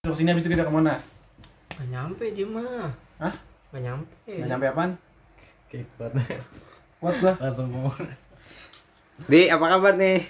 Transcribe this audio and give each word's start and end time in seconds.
Terus 0.00 0.16
sini 0.16 0.32
habis 0.32 0.48
itu 0.48 0.56
kita 0.56 0.64
ke 0.64 0.72
mana? 0.72 0.96
Gak 1.76 1.88
nyampe 1.92 2.24
dia 2.32 2.48
mah. 2.48 2.88
Hah? 3.20 3.36
Gak 3.68 3.82
nyampe. 3.84 4.32
Nggak 4.32 4.48
nyampe 4.48 4.66
apaan? 4.72 4.90
Kipet. 5.68 6.12
Kuat 7.04 7.14
gua. 7.20 7.32
Langsung 7.36 7.68
ngomong. 7.68 7.92
Di, 9.28 9.52
apa 9.52 9.60
kabar 9.60 10.00
nih? 10.00 10.24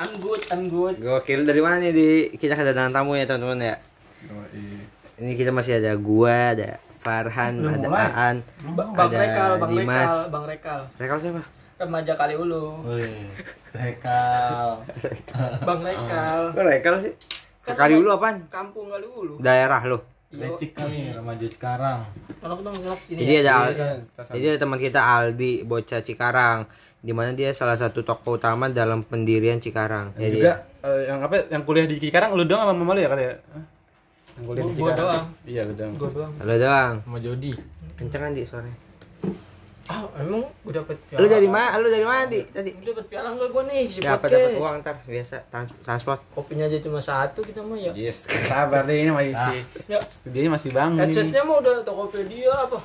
I'm 0.00 0.16
good, 0.16 0.42
I'm 0.48 0.72
good. 0.72 0.96
Gokil 0.96 1.44
dari 1.44 1.60
mana 1.60 1.84
nih 1.84 1.92
di 1.92 2.08
kita 2.40 2.56
kedatangan 2.56 2.96
tamu 2.96 3.12
ya 3.12 3.28
teman-teman 3.28 3.60
ya. 3.60 3.76
Ini 5.20 5.36
kita 5.36 5.52
masih 5.52 5.76
ada 5.84 5.92
gua, 6.00 6.56
ada 6.56 6.80
Farhan, 7.04 7.60
Belum 7.60 7.78
ada 7.78 7.88
mulai. 7.92 8.10
Aan, 8.16 8.36
Bang 8.72 8.96
ada 8.96 9.16
Rekal, 9.22 9.50
Bang 9.60 9.70
Dimas. 9.76 9.92
Rekal, 9.92 10.16
Bang 10.32 10.44
Rekal. 10.48 10.80
Rekal 10.96 11.16
siapa? 11.20 11.42
Remaja 11.76 12.12
kali 12.16 12.34
ulu. 12.40 12.80
Wih. 12.88 13.28
Rekal. 13.76 14.88
Bang 15.68 15.84
Rekal. 15.84 16.56
Kok 16.56 16.64
Rekal 16.64 16.94
sih? 17.04 17.41
Kan 17.62 17.74
Kali 17.76 17.92
rumah- 17.92 18.00
dulu 18.00 18.10
apaan? 18.12 18.36
Kampung 18.48 18.86
kali 18.88 19.06
ulu. 19.06 19.34
Daerah 19.38 19.80
lo. 19.84 19.98
Iya. 20.28 20.48
Lecik 20.48 20.72
kami 20.72 21.12
remaja 21.12 21.46
sekarang. 21.46 21.98
Tolong 22.36 22.60
dong, 22.60 22.74
nyelok 22.74 23.00
sini. 23.00 23.20
Jadi 23.20 23.32
ya. 23.34 23.40
ada 23.44 23.52
Iya, 23.68 23.86
jadi 24.32 24.44
ada 24.48 24.58
teman 24.58 24.78
kita 24.78 24.98
Aldi 24.98 25.52
bocah 25.62 26.00
Cikarang 26.00 26.64
di 26.98 27.12
mana 27.12 27.30
dia 27.32 27.52
salah 27.52 27.74
satu 27.74 28.00
tokoh 28.00 28.34
utama 28.34 28.66
dalam 28.66 29.02
pendirian 29.02 29.56
Cikarang. 29.56 30.16
Yang 30.16 30.22
Jadi 30.24 30.36
juga 30.38 30.52
eh, 30.82 31.00
yang 31.06 31.18
apa 31.20 31.34
yang 31.46 31.62
kuliah 31.62 31.84
di 31.84 31.96
Cikarang 31.98 32.32
lu 32.32 32.42
doang 32.42 32.64
sama 32.64 32.72
mama 32.72 32.92
lu 32.92 33.00
ya 33.00 33.08
kali 33.08 33.22
ya? 33.22 33.34
Hah? 33.52 33.64
Yang 34.32 34.44
kuliah 34.44 34.56
di 34.56 34.64
Gua- 34.64 34.72
gua 34.72 34.72
Cikarang. 34.72 34.98
doang. 34.98 35.24
Iya, 35.44 35.60
lu 35.62 35.74
doang. 35.74 35.92
Gua 35.94 36.10
doang. 36.10 36.32
Halo 36.34 36.54
doang. 36.56 36.94
Sama 37.04 37.18
Jody. 37.20 37.52
Kencengan 37.94 38.32
di 38.32 38.42
suaranya. 38.42 38.76
Ah, 39.92 40.08
emang 40.16 40.40
gue 40.40 40.72
dapet 40.72 40.96
piala. 41.04 41.20
Lu 41.20 41.28
dari 41.28 41.44
mana? 41.46 41.76
Lu 41.76 41.86
dari 41.86 42.00
mana 42.02 42.24
di 42.24 42.40
tadi? 42.42 42.72
Gua 42.72 42.96
dapet 42.96 43.06
piala 43.06 43.28
enggak 43.30 43.48
gua 43.50 43.62
nih 43.64 43.84
si 43.84 44.00
Dapat 44.00 44.24
podcast. 44.24 44.40
dapat 44.40 44.56
uang 44.58 44.74
ntar 44.80 44.96
biasa 45.04 45.36
trans- 45.46 45.76
transport. 45.82 46.20
Kopinya 46.32 46.64
aja 46.64 46.78
cuma 46.78 46.96
satu 46.98 47.40
kita 47.40 47.60
mah 47.60 47.76
ya. 47.76 47.92
Yes, 47.92 48.24
sabar 48.42 48.82
deh 48.82 48.96
ini 48.96 49.10
masih 49.10 49.34
Ah. 49.34 49.52
Ya, 49.86 49.98
studionya 50.00 50.50
masih 50.50 50.70
bangun 50.70 50.96
ini. 50.96 51.04
headsetnya 51.04 51.42
mah 51.42 51.56
udah 51.58 51.74
Tokopedia 51.82 52.52
apa? 52.58 52.78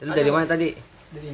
Lu 0.00 0.10
dari 0.10 0.28
mana 0.28 0.44
tadi? 0.44 0.74
Dari 1.08 1.30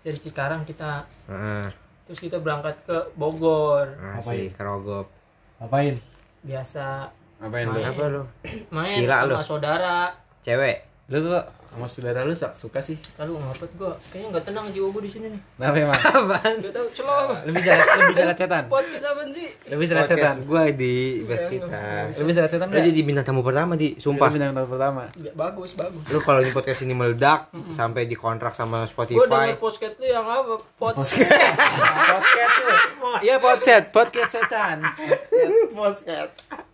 dari 0.00 0.18
Cikarang 0.18 0.62
kita 0.62 1.08
Heeh. 1.26 1.64
terus 2.04 2.20
kita 2.20 2.36
berangkat 2.36 2.76
ke 2.82 2.96
Bogor. 3.14 3.88
Asik, 4.12 4.52
kerogop. 4.52 5.08
Apain? 5.56 5.96
Biasa 6.42 7.08
Ngapain 7.38 7.64
lu? 7.64 7.72
Main. 7.72 7.86
Apa 7.88 8.04
lu? 8.06 8.22
main 8.70 8.98
Gila 9.00 9.16
sama 9.18 9.30
lu. 9.30 9.34
saudara. 9.42 9.96
Cewek. 10.42 10.91
Lu 11.04 11.18
kok 11.20 11.44
sama 11.66 11.84
saudara 11.84 12.22
lu 12.22 12.30
suka, 12.30 12.54
suka 12.54 12.78
sih? 12.78 12.94
Lalu 13.16 13.36
ngapet 13.36 13.70
gua 13.74 13.90
kayaknya 14.08 14.28
nggak 14.30 14.44
tenang 14.44 14.66
jiwa 14.70 14.86
gua 14.88 15.02
di 15.02 15.10
sini 15.10 15.26
nih. 15.28 15.40
Kenapa 15.58 15.76
emang? 15.78 15.98
Apaan? 16.20 16.54
Gak 16.58 16.72
tahu 16.72 16.86
cuma 16.94 17.12
apa? 17.18 17.34
lu 17.42 17.50
bisa 17.50 17.70
lu 17.74 18.04
bisa 18.08 18.22
lihat 18.22 18.38
setan? 18.38 18.64
Podcast 18.66 19.04
apa 19.06 19.22
sih? 19.28 19.48
Lu 19.66 19.76
bisa 19.76 19.92
lihat 19.92 20.08
setan? 20.08 20.36
Podcast 20.38 20.46
gua 20.46 20.62
di 20.70 20.94
best 21.24 21.46
kita. 21.50 21.80
Lu 22.12 22.24
bisa 22.24 22.38
lihat 22.40 22.52
setan 22.52 22.66
Lu 22.66 22.72
enggak? 22.72 22.86
jadi 22.86 23.00
bintang 23.02 23.26
tamu 23.26 23.42
pertama 23.42 23.72
di 23.74 23.88
Lu 23.90 24.00
sumpah. 24.00 24.28
bintang 24.30 24.54
tamu 24.54 24.68
pertama. 24.68 25.02
Ya, 25.16 25.32
bagus 25.34 25.70
bagus. 25.74 26.02
Lu 26.06 26.18
kalau 26.20 26.40
ini 26.40 26.52
podcast 26.52 26.80
ini 26.80 26.94
meledak 26.94 27.40
sampai 27.72 28.06
dikontrak 28.06 28.54
sama 28.54 28.78
Gua 28.78 28.88
Spotify. 28.88 29.26
denger 29.48 29.58
podcast 29.58 29.94
lu 29.96 30.06
yang 30.06 30.24
apa? 30.24 30.54
Podcast. 30.78 31.58
podcast 32.12 32.54
lu. 32.56 32.72
Iya 33.20 33.36
podcast, 33.36 33.84
podcast 33.90 34.30
setan. 34.30 34.76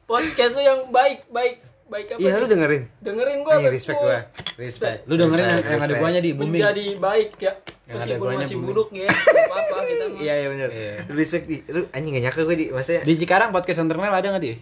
podcast 0.04 0.52
lu 0.52 0.62
yang 0.62 0.80
baik 0.88 1.24
baik 1.28 1.67
baik 1.88 2.06
apa? 2.10 2.18
Iya, 2.18 2.32
lu 2.34 2.46
dengerin. 2.46 2.82
dengerin 3.00 3.38
gua. 3.40 3.54
Iya, 3.56 3.68
respect 3.68 3.98
Gua. 3.98 4.18
Respect. 4.56 4.98
Lu 5.04 5.14
dengerin 5.14 5.40
yang, 5.40 5.50
Respect, 5.54 5.66
yang 5.66 5.78
ada 5.78 5.86
respect. 5.86 6.02
guanya 6.04 6.20
di 6.20 6.30
booming. 6.30 6.52
menjadi 6.54 6.84
baik 6.98 7.30
ya. 7.38 7.52
Yang 7.58 7.96
ada 7.96 7.96
Meskipun 7.98 8.26
masih 8.30 8.56
booming. 8.56 8.66
buruk 8.68 8.88
ya. 8.92 9.08
Apa-apa 9.08 9.76
kita 9.88 10.04
mah. 10.06 10.18
Iya, 10.18 10.34
iya 10.34 10.48
benar. 10.48 10.68
Iya. 10.70 10.92
Lu 11.04 11.14
respect 11.14 11.44
di. 11.44 11.56
Lu 11.66 11.80
anjing 11.88 12.12
gak 12.12 12.22
nyangka 12.22 12.40
gua 12.42 12.54
di 12.54 12.66
maksudnya. 12.68 13.02
Di 13.02 13.12
Cikarang 13.16 13.50
podcast 13.50 13.78
Unternail 13.80 14.12
ada 14.12 14.28
nggak 14.28 14.42
di? 14.42 14.52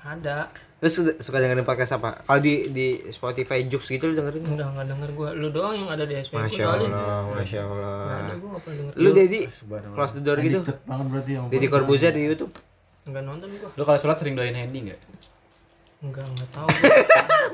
Ada. 0.00 0.38
Lu 0.76 0.88
suka, 0.88 1.16
suka 1.18 1.40
dengerin 1.40 1.64
podcast 1.64 1.96
apa? 1.96 2.20
Kalau 2.20 2.38
di 2.38 2.68
di 2.68 2.86
Spotify 3.08 3.64
Jux 3.64 3.88
gitu 3.88 4.04
lu 4.04 4.14
dengerin? 4.14 4.44
Enggak 4.44 4.68
enggak 4.70 4.86
denger 4.86 5.10
gua. 5.12 5.30
Lu 5.32 5.48
doang 5.48 5.74
yang 5.74 5.88
ada 5.88 6.04
di 6.04 6.14
SP. 6.14 6.36
Gua 6.36 6.44
Masya. 6.44 6.64
Allah, 6.68 7.22
Masya 7.32 7.60
Nggak 7.62 7.80
ada 7.80 8.12
Allah. 8.20 8.36
gua 8.36 8.48
enggak 8.48 8.62
pernah 8.62 8.76
denger. 8.78 8.92
Lu 8.94 9.08
Dedi 9.10 9.40
close 9.90 10.12
the 10.12 10.22
door 10.22 10.38
gitu. 10.38 10.60
Banget 10.84 11.06
berarti 11.08 11.30
yang 11.32 11.44
Dedi 11.48 11.66
Corbuzier 11.66 12.12
di 12.12 12.22
YouTube. 12.22 12.52
Enggak 13.02 13.22
nonton 13.22 13.48
gua. 13.56 13.70
Lu 13.72 13.82
kalau 13.82 13.96
sholat 13.96 14.16
sering 14.16 14.36
doain 14.36 14.52
Handy 14.52 14.80
nggak? 14.86 15.00
Enggak 16.04 16.26
enggak 16.28 16.48
tahu. 16.52 16.68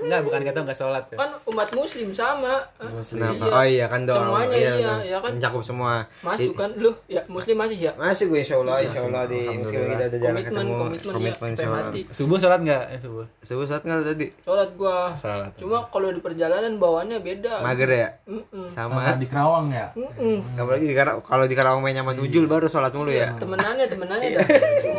Enggak, 0.01 0.21
bukan 0.27 0.41
kata 0.49 0.59
enggak 0.65 0.79
sholat 0.81 1.05
ya. 1.13 1.17
kan 1.21 1.31
umat 1.45 1.69
muslim 1.77 2.09
sama. 2.11 2.57
Hah? 2.81 2.91
Kenapa? 2.99 3.45
Iya. 3.47 3.53
Oh 3.53 3.65
iya 3.69 3.87
kan 3.87 4.01
doang. 4.09 4.27
Semuanya 4.27 4.57
iya, 4.57 4.73
benar. 4.75 4.99
ya 5.05 5.19
kan? 5.21 5.33
Mencakup 5.39 5.63
semua. 5.63 5.93
Masuk 6.25 6.53
kan 6.57 6.71
lu 6.75 6.91
ya 7.07 7.21
muslim 7.29 7.55
masih 7.61 7.77
ya. 7.79 7.93
Masih 7.95 8.25
gue 8.27 8.41
insya 8.41 8.57
Allah, 8.59 8.81
insya 8.81 9.07
Allah 9.07 9.25
di 9.29 9.41
meskipun 9.61 9.87
kita 9.93 10.05
jarang 10.19 10.35
Komitmen 10.41 10.47
ketemu, 10.51 10.73
komitmen, 10.81 11.13
komitmen 11.15 11.51
ya, 11.53 11.63
Allah. 11.69 11.85
mati. 11.87 12.01
Subuh 12.11 12.39
sholat 12.41 12.61
nggak? 12.65 12.83
Eh, 12.97 12.99
subuh. 12.99 13.25
Subuh 13.45 13.65
saat 13.69 13.83
nggak 13.85 13.97
lu 14.01 14.05
tadi? 14.09 14.27
Sholat 14.43 14.71
gua. 14.75 14.99
Sholat. 15.15 15.53
Cuma 15.61 15.79
kalau 15.93 16.09
di 16.11 16.21
perjalanan 16.25 16.73
bawaannya 16.81 17.19
beda. 17.21 17.55
Mager 17.61 17.91
ya? 17.93 18.09
Mm-mm. 18.27 18.67
sama 18.67 19.05
Sama. 19.05 19.21
di 19.21 19.27
Kerawang 19.29 19.69
ya. 19.71 19.87
Mm-mm. 19.95 20.37
Apalagi 20.57 20.87
di 20.89 20.97
Karawang, 20.97 21.23
kalau 21.23 21.45
di 21.45 21.55
Karawang 21.55 21.81
main 21.85 21.95
sama 21.95 22.17
Nujul 22.17 22.49
baru 22.49 22.67
sholat 22.67 22.91
mulu 22.97 23.13
ya. 23.13 23.31
Temenannya 23.37 23.87
temenannya 23.87 24.29
dah. 24.35 24.47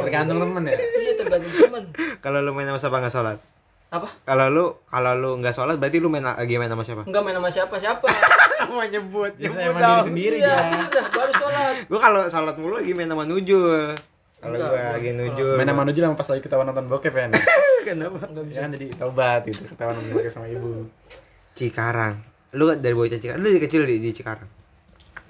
Tergantung 0.08 0.38
temen 0.40 0.64
ya. 0.70 0.78
Temen. 1.54 1.84
Kalau 2.24 2.40
lu 2.40 2.52
main 2.52 2.66
sama 2.66 2.78
siapa 2.78 2.98
nggak 2.98 3.12
sholat? 3.12 3.38
Apa? 3.90 4.08
Kalau 4.24 4.48
lu 4.48 4.66
kalau 4.88 5.12
lu 5.14 5.32
nggak 5.38 5.52
sholat 5.52 5.76
berarti 5.76 6.00
lu 6.00 6.08
main 6.08 6.24
lagi 6.24 6.56
main 6.56 6.68
sama 6.68 6.80
siapa? 6.82 7.04
Enggak 7.04 7.22
main 7.22 7.36
sama 7.36 7.50
siapa 7.50 7.76
siapa. 7.76 8.08
Mau 8.72 8.80
nyebut, 8.82 9.36
Dia 9.36 9.52
emang 9.52 9.78
diri 9.78 10.02
sendiri 10.06 10.36
Iya, 10.38 10.48
dia. 10.48 10.80
udah 10.88 11.06
baru 11.12 11.32
sholat. 11.34 11.76
Gue 11.86 12.00
kalau 12.00 12.22
sholat 12.26 12.56
mulu 12.56 12.78
lagi 12.78 12.92
main 12.94 13.06
sama 13.06 13.24
Nujul. 13.26 13.92
Kalau 14.40 14.56
Enggak, 14.56 14.70
gue 14.70 14.80
gua- 14.80 14.94
lagi 14.96 15.10
Nujul. 15.12 15.54
Main 15.54 15.68
sama 15.68 15.84
Nujul 15.84 16.04
sama 16.04 16.16
pas 16.16 16.28
lagi 16.30 16.42
ketahuan 16.42 16.66
nonton 16.66 16.86
bokep 16.88 17.12
ya. 17.12 17.26
Kenapa? 17.84 18.18
Ya 18.48 18.60
kan 18.60 18.70
jadi 18.72 18.88
taubat 18.94 19.42
gitu, 19.44 19.68
ketahuan 19.68 19.94
nonton 19.94 20.12
bokep 20.16 20.32
sama 20.32 20.48
ibu. 20.48 20.88
Cikarang. 21.52 22.16
Lu 22.54 22.72
dari 22.72 22.94
bocah 22.94 23.18
Cikarang. 23.18 23.40
Lu 23.40 23.48
dari 23.50 23.60
kecil 23.60 23.84
di, 23.84 24.00
di 24.00 24.12
Cikarang. 24.12 24.48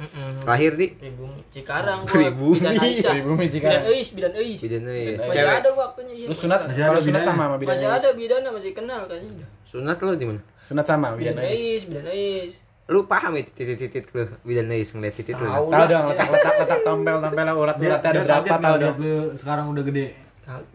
Mm-mm. 0.01 0.41
Lahir 0.49 0.73
di 0.73 0.87
Pribumi 0.97 1.41
Cikarang 1.53 1.99
gua. 2.03 2.09
Pribumi. 2.09 2.57
Bidan 2.57 2.75
Aisyah. 2.81 3.13
Pribumi 3.13 3.45
Bidan 3.45 3.53
Cikarang. 3.53 3.83
Eis, 3.93 4.09
bidan 4.17 4.33
Eis. 4.33 4.59
Bidan 4.65 4.83
Eis. 4.89 5.17
Masih 5.21 5.33
Cewek. 5.37 5.59
ada 5.61 5.71
waktunya 5.77 6.13
iya. 6.17 6.25
Lu 6.25 6.35
sunat, 6.35 6.59
Masih 6.65 6.81
kalau 6.81 6.97
ada 6.97 7.05
sunat 7.05 7.21
sama 7.21 7.41
sama 7.45 7.55
bidan 7.61 7.71
Masih 7.77 7.87
ada 7.87 8.09
bidana 8.17 8.49
masih 8.49 8.71
kenal 8.73 9.01
kayaknya. 9.05 9.45
Sunat 9.61 9.97
lu 10.01 10.11
di 10.17 10.25
mana? 10.25 10.41
Sunat 10.65 10.85
sama 10.89 11.07
Bidan 11.13 11.37
bidan. 11.37 11.53
Eis, 11.53 11.81
bidan 11.85 12.05
Eis. 12.09 12.53
Lu 12.89 13.05
paham 13.05 13.33
itu 13.37 13.51
titit-titit 13.53 14.09
lu 14.17 14.25
Bidan 14.41 14.73
Eis 14.73 14.89
ngeliat 14.89 15.13
titit 15.13 15.37
lu. 15.37 15.45
Tahu. 15.45 15.65
Dong 15.69 16.05
letak-letak 16.09 16.53
letak 16.65 16.79
tompel-tompel 16.81 17.47
urat-uratnya 17.53 18.09
ada 18.09 18.21
berapa 18.25 18.55
tahu 18.57 18.75
dong. 18.81 18.97
sekarang 19.37 19.65
udah 19.69 19.83
gede. 19.85 20.05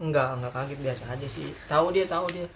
Enggak, 0.01 0.39
enggak 0.39 0.51
kaget 0.55 0.79
biasa 0.81 1.03
aja 1.13 1.27
sih. 1.27 1.51
Tahu 1.67 1.91
dia, 1.91 2.07
tahu 2.07 2.25
dia. 2.31 2.47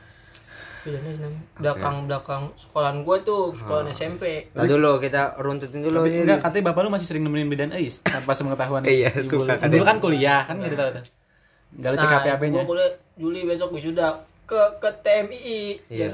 Bidan 0.82 1.02
Eis 1.06 1.20
namanya. 1.22 1.44
Belakang 1.62 1.96
belakang 2.10 2.44
sekolahan 2.58 2.98
gua 3.06 3.18
tuh, 3.22 3.54
sekolahan 3.54 3.88
SMP. 3.94 4.50
Nah 4.58 4.66
dulu 4.66 4.98
kita 4.98 5.38
runtutin 5.38 5.86
dulu 5.86 6.02
Tapi 6.02 6.10
ini. 6.10 6.22
enggak 6.26 6.40
katanya 6.42 6.64
bapak 6.74 6.82
lu 6.82 6.90
masih 6.90 7.08
sering 7.08 7.24
nemenin 7.26 7.50
bidan 7.50 7.70
Ais 7.70 8.02
tanpa 8.02 8.34
sepengetahuan 8.34 8.82
Iya, 8.90 9.14
ibu 9.14 9.46
suka. 9.46 9.62
Dulu 9.62 9.84
kan 9.86 9.98
kuliah 10.02 10.42
kan 10.50 10.58
enggak 10.58 10.78
tahu 10.78 10.90
tuh. 10.98 11.04
Enggak 11.78 11.90
lu 11.94 11.98
cek 12.02 12.10
HP-HP-nya. 12.10 12.62
Gua 12.66 12.66
kuliah 12.74 12.92
Juli 13.22 13.42
besok 13.46 13.70
wisuda 13.78 14.26
ke 14.50 14.60
ke 14.82 14.90
TMI. 15.06 15.60
Iya. 15.86 16.10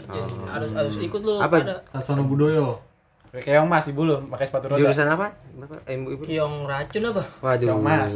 Harus 0.52 0.76
harus 0.76 0.96
ikut 1.00 1.22
lu 1.24 1.40
Apa? 1.40 1.88
Sasono 1.88 2.28
Budoyo. 2.28 2.84
Kayak 3.28 3.64
yang 3.64 3.68
Mas 3.68 3.86
ibu 3.92 4.02
lu 4.08 4.16
pakai 4.32 4.46
sepatu 4.48 4.72
roda. 4.72 4.80
Jurusan 4.80 5.08
apa? 5.08 5.36
Bapak, 5.60 5.84
eh, 5.84 6.00
ibu, 6.00 6.10
ibu. 6.16 6.24
yang 6.32 6.64
racun 6.64 7.04
apa? 7.12 7.24
Waduh. 7.44 7.80
Mas. 7.84 8.16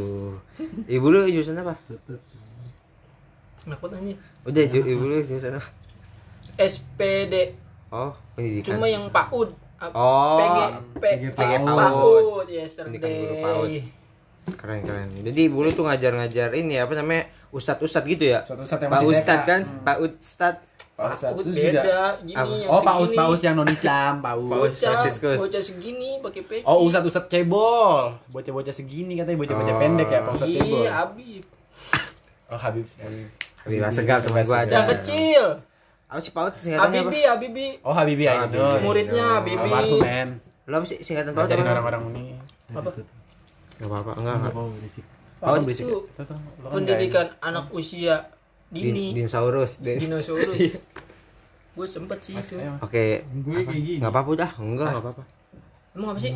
Ibu 0.88 1.06
lu 1.12 1.20
jurusan 1.28 1.56
apa? 1.60 1.76
Kenapa 3.62 3.84
tanya? 3.92 4.14
Udah, 4.42 4.62
ibu 4.66 5.04
lu 5.04 5.16
jurusan 5.22 5.56
apa? 5.60 5.68
SPD 6.54 7.34
Oh, 7.88 8.12
pendidikan. 8.32 8.76
cuma 8.76 8.86
yang 8.86 9.04
PAUD. 9.08 9.50
Oh, 9.92 10.38
PG, 10.38 10.58
PG 10.96 11.22
PG 11.32 11.52
PAUD. 11.58 11.66
PAUD 11.66 12.48
yesterday. 12.48 12.86
Pendidikan 12.92 13.10
guru 13.18 13.34
PAUD. 13.36 13.74
keren 14.52 14.80
keren. 14.82 15.08
Jadi 15.16 15.40
ibu 15.44 15.58
lu 15.58 15.70
tuh 15.70 15.84
ngajar-ngajar 15.84 16.50
ini 16.52 16.74
apa 16.76 16.92
namanya? 16.92 17.24
Ustad-ustad 17.48 18.02
gitu 18.04 18.24
ya? 18.28 18.42
Ustad-ustad 18.42 18.78
yang 18.80 18.90
Pak 18.90 19.02
Ustad 19.04 19.38
kan? 19.44 19.60
Pak 19.82 19.96
Ustad. 20.00 20.54
Pak 20.92 21.08
Ustad. 21.14 21.32
Beda, 21.36 21.52
juga- 21.78 22.14
gini 22.20 22.34
Apa? 22.36 22.50
yang 22.52 22.68
Oh, 22.68 22.80
Pak 22.80 22.94
Us, 22.96 23.02
segini. 23.04 23.18
Pak 23.18 23.26
Us 23.28 23.40
yang 23.40 23.54
non 23.54 23.68
Islam, 23.68 24.12
Pak 24.18 24.34
Us. 24.34 24.48
Paus. 24.48 24.74
Bocah, 24.76 25.38
bocah 25.38 25.62
segini 25.62 26.10
pakai 26.18 26.42
peci. 26.42 26.64
Oh, 26.64 26.78
Ustad 26.82 27.02
Ustad 27.02 27.24
cebol. 27.26 28.18
Bocah-bocah 28.28 28.72
segini 28.72 29.14
katanya 29.14 29.38
bocah-bocah 29.38 29.74
Oh. 29.74 29.80
pendek 29.80 30.08
ya, 30.08 30.20
Pak 30.20 30.32
Ustad 30.32 30.48
cebol. 30.48 30.80
Iya, 30.80 30.90
Habib. 30.92 31.42
Oh, 32.48 32.58
Habib. 32.60 32.86
Habib. 32.98 33.28
Wila 33.62 33.88
segar 33.88 34.18
teman 34.20 34.42
gua 34.42 34.58
ada. 34.60 34.74
Yang 34.74 34.88
kecil. 34.96 35.44
Apa 36.12 36.20
sih 36.20 36.28
PAUD 36.30 36.52
singkatannya 36.60 37.00
apa? 37.00 37.08
Habibi, 37.08 37.20
Habibi. 37.24 37.66
Oh, 37.80 37.94
Habibi 37.96 38.24
Ainun. 38.28 38.52
Habibi. 38.52 38.84
Muridnya. 38.84 39.26
Habibi. 39.40 39.64
Almarhum, 39.64 39.98
men. 39.98 40.28
Apa 40.62 40.84
sih 40.84 40.98
singkatan? 41.00 41.32
Ngajarin 41.32 41.64
apa? 41.64 41.72
orang-orang 41.72 42.02
ini. 42.12 42.22
Apa? 42.70 42.90
Enggak 42.92 43.88
apa-apa, 43.88 44.12
enggak 44.20 44.34
enggak. 44.36 44.52
Apa 44.52 45.58
berisik. 45.58 45.84
Oh, 45.88 46.04
lo 46.04 46.22
kan 46.22 46.38
pendidikan 46.70 47.26
anak 47.40 47.66
usia 47.72 48.28
Din, 48.68 48.92
dini. 48.92 49.06
dinosaurus. 49.16 49.80
Din- 49.80 49.98
Dinosaurus. 49.98 50.60
Gue 51.76 51.88
sempet 51.88 52.20
sih 52.20 52.36
itu. 52.36 52.60
Oke, 52.84 53.24
Gue 53.24 53.64
kayak 53.64 53.80
gini. 53.80 53.96
enggak 53.98 54.12
apa-apa 54.12 54.30
dah. 54.36 54.50
Enggak, 54.60 54.88
enggak 54.92 55.02
apa-apa. 55.02 55.22
Emang 55.92 56.08
apa 56.12 56.20
sih? 56.20 56.32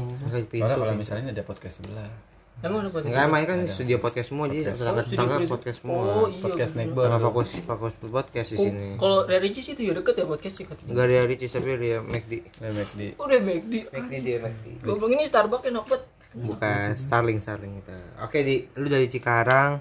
Soalnya 0.52 0.76
kalau 0.76 0.94
misalnya 0.96 1.30
ada 1.32 1.44
podcast 1.44 1.84
sebelah. 1.84 2.08
Emang 2.56 2.80
ada 2.80 2.88
podcast? 2.88 3.12
Enggak 3.12 3.24
emang 3.28 3.42
kan 3.44 3.58
studio 3.68 3.96
podcast 4.00 4.28
semua 4.32 4.46
dia 4.48 4.62
tetangga 4.72 5.02
tetangga 5.04 5.36
podcast. 5.36 5.52
podcast 5.52 5.78
semua. 5.84 6.00
Oh 6.08 6.26
iya. 6.26 6.40
Podcast 6.40 6.70
bener. 6.72 6.80
Neighbor. 6.88 7.04
Nggak 7.04 7.22
fokus 7.28 7.48
fokus 7.60 7.92
podcast 8.00 8.48
di 8.48 8.56
Oh, 8.56 8.64
sini. 8.64 8.86
Kalau 8.96 9.18
dari 9.28 9.40
Ricis 9.44 9.66
itu 9.76 9.80
ya 9.84 9.92
deket 9.92 10.14
ya 10.16 10.24
podcast 10.24 10.54
sih 10.56 10.64
katanya. 10.64 10.90
Enggak 10.96 11.06
dia 11.06 11.20
Ricis 11.28 11.50
tapi 11.52 11.68
dia 11.76 11.98
McD. 12.00 12.32
Remek 12.56 12.88
di 12.96 13.06
Udah 13.14 13.38
McD. 13.44 13.72
McD 13.92 14.14
dia 14.24 14.36
McD. 14.40 14.66
Gue 14.80 14.94
bilang 14.96 15.12
ini 15.12 15.24
Starbucks 15.28 15.68
enak 15.68 15.84
banget. 15.84 16.02
Bukan 16.36 16.92
Starling 16.92 17.40
Starling 17.40 17.80
itu. 17.80 17.96
Oke 18.20 18.44
di 18.44 18.68
lu 18.76 18.86
dari 18.86 19.08
Cikarang, 19.08 19.80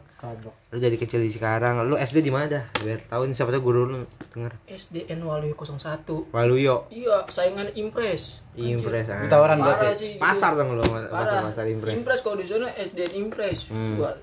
lu 0.72 0.80
dari 0.80 0.96
kecil 0.96 1.20
di 1.20 1.28
Cikarang, 1.28 1.84
lu 1.84 1.96
SD 1.96 2.20
di 2.20 2.32
mana 2.32 2.48
dah? 2.48 2.64
Biar 2.80 3.04
tahu 3.04 3.28
siapa 3.30 3.52
tahu 3.52 3.60
guru 3.62 3.82
lu 3.86 3.98
denger. 4.32 4.56
SDN 4.66 5.20
Waluyo 5.22 5.52
01. 5.52 6.32
Waluyo, 6.32 6.88
Iya, 6.88 7.28
saingan 7.28 7.68
Impres. 7.74 8.40
Impres. 8.56 9.12
Ah. 9.12 9.28
tawaran 9.28 9.60
berarti. 9.60 9.88
sih. 9.94 10.10
gitu. 10.16 10.24
Pasar 10.24 10.56
dong 10.56 10.72
lu, 10.72 10.84
pasar 11.12 11.44
pasar 11.44 11.68
Impres. 11.68 11.92
Impres 11.94 12.20
kalau 12.20 12.40
di 12.40 12.48
sana 12.48 12.72
SDN 12.72 13.12
Impres. 13.22 13.68
Hmm. 13.68 14.00
Gua 14.00 14.16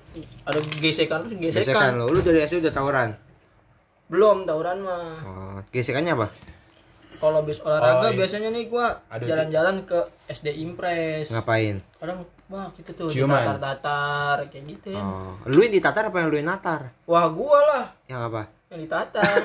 ada 0.43 0.59
gesekan 0.81 1.21
terus 1.23 1.37
Gesekan 1.37 1.69
gesekan. 1.69 1.91
lu, 2.01 2.09
lu 2.09 2.19
dari 2.19 2.41
SD 2.41 2.65
udah 2.65 2.73
tawuran. 2.73 3.09
Belum 4.09 4.41
tawuran 4.43 4.81
mah. 4.81 5.05
Oh, 5.21 5.57
gesekannya 5.69 6.17
apa? 6.17 6.27
Kalau 7.23 7.39
habis 7.39 7.55
olahraga 7.57 8.03
Oh, 8.03 8.11
iya. 8.11 8.17
biasanya 8.19 8.49
nih 8.51 8.67
gua 8.67 8.99
jalan-jalan 9.09 9.75
ke 9.87 9.95
SD 10.27 10.59
Impres. 10.59 11.31
Ngapain? 11.31 11.79
Kadang 11.95 12.19
wah 12.51 12.67
gitu 12.75 12.91
tuh 12.91 13.07
Ciuman. 13.07 13.39
tatar-tatar 13.39 14.43
kayak 14.51 14.65
gitu 14.67 14.91
ya. 14.91 14.99
Oh, 14.99 15.31
lu 15.47 15.63
yang 15.63 15.71
ditatar 15.71 16.11
apa 16.11 16.19
yang 16.19 16.27
lu 16.27 16.35
yang 16.35 16.51
natar? 16.51 16.91
Wah, 17.07 17.31
gua 17.31 17.59
lah 17.63 17.85
Yang 18.05 18.21
apa? 18.27 18.41
yang 18.67 18.81
ditatar. 18.83 19.23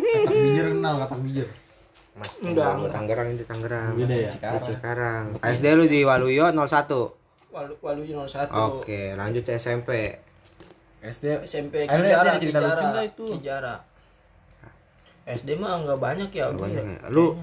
Katak 0.00 0.32
bijir 0.32 0.66
kenal 0.72 0.94
katak 0.98 1.20
bijir. 1.20 1.48
Mas, 2.10 2.30
Enggak, 2.38 2.64
Tangerang, 2.64 2.74
enggak. 2.74 2.92
Tangerang 2.92 3.28
itu 3.28 3.44
Tangerang. 3.44 3.92
Beda 3.94 4.16
ya? 4.16 4.30
Di 4.32 4.58
Cikarang. 4.64 5.24
SD 5.38 5.66
lu 5.70 5.84
di 5.84 6.00
Waluyo 6.02 6.44
01. 6.48 6.56
Walu 7.50 7.74
Waluyo 7.78 8.24
01. 8.24 8.48
Oke, 8.50 9.12
lanjut 9.14 9.42
ke 9.42 9.52
SMP. 9.54 10.16
SD 11.00 11.44
SMP 11.44 11.84
Eh, 11.84 11.86
Kijara, 11.86 12.24
ada 12.26 12.36
cerita 12.36 12.58
lucu 12.58 12.86
itu? 13.02 13.26
Kijara. 13.36 13.74
SD 15.32 15.48
mah 15.54 15.78
enggak 15.78 15.96
banyak 15.96 16.30
ya, 16.30 16.50
banyak 16.50 16.82
ya. 16.82 16.96
ya. 16.96 17.08
Lu- 17.08 17.38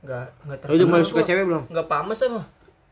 enggak 0.00 0.24
enggak 0.42 0.58
Lu 0.64 0.72
udah 0.74 0.86
mulai 0.88 1.04
suka 1.04 1.22
cewek 1.22 1.44
belum? 1.44 1.62
Enggak 1.66 1.86
pames 1.86 2.18
apa? 2.20 2.42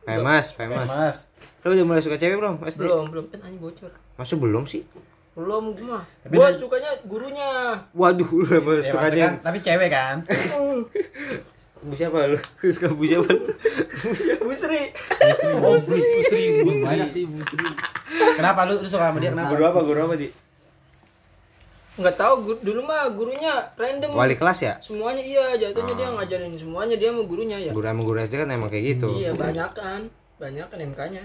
Famous, 0.02 0.46
famous. 0.52 0.86
Mas 0.86 1.18
Lu 1.60 1.68
udah 1.68 1.84
mulai 1.84 2.00
suka 2.00 2.14
cewek 2.14 2.36
belum 2.36 2.54
SD? 2.60 2.80
Belum, 2.80 3.04
belum 3.08 3.24
kan 3.26 3.38
anjing 3.42 3.58
bocor. 3.58 3.90
Masa 4.14 4.34
belum 4.34 4.64
sih? 4.64 4.86
Belum 5.32 5.72
gua 5.72 5.86
mah. 5.92 6.04
Tapi 6.22 6.32
Gua 6.32 6.48
dia- 6.48 6.56
sukanya 6.56 6.90
gurunya. 7.02 7.50
Waduh, 7.92 8.24
lu 8.24 8.46
mulai 8.56 8.78
Ya, 8.78 8.86
suka 8.86 9.02
maksudnya 9.04 9.20
kan, 9.20 9.32
dia. 9.32 9.42
tapi 9.42 9.58
cewek 9.60 9.88
kan 9.88 10.16
Bu 11.78 11.92
siapa 11.92 12.18
lu? 12.26 12.38
Lu 12.38 12.70
suka 12.74 12.88
bu 12.88 13.04
siapa? 13.04 13.28
Bu 14.40 14.52
Sri. 14.52 14.82
Busri 15.86 16.42
Busri 16.60 16.82
Banyak 16.82 17.08
sih 17.08 17.24
busri. 17.26 17.66
Kenapa 18.32 18.64
lu, 18.64 18.80
lu 18.80 18.88
suka 18.88 19.06
sama 19.06 19.18
dia 19.18 19.30
kenapa? 19.30 19.52
Guru 19.52 19.62
apa? 19.66 19.80
Guru 19.82 20.00
apa 20.02 20.14
di? 20.16 20.26
Enggak 21.96 22.14
tahu 22.20 22.34
gu- 22.44 22.60
dulu 22.60 22.80
mah 22.84 23.08
gurunya 23.08 23.52
random. 23.72 24.12
Wali 24.12 24.36
kelas 24.36 24.58
ya? 24.60 24.74
Semuanya 24.84 25.24
iya, 25.24 25.56
jatuhnya 25.56 25.94
dia 25.96 26.08
ngajarin 26.12 26.52
semuanya 26.52 26.94
dia 27.00 27.08
sama 27.08 27.24
gurunya 27.24 27.56
ya. 27.56 27.72
Guru 27.72 27.86
sama 27.88 28.02
guru 28.04 28.16
SD 28.20 28.34
kan 28.36 28.48
emang 28.52 28.68
kayak 28.68 28.84
gitu. 28.96 29.08
Iya, 29.16 29.32
banyak 29.32 29.70
kan. 29.72 30.00
Banyak 30.36 30.66
kan 30.68 30.78
MK-nya. 30.84 31.22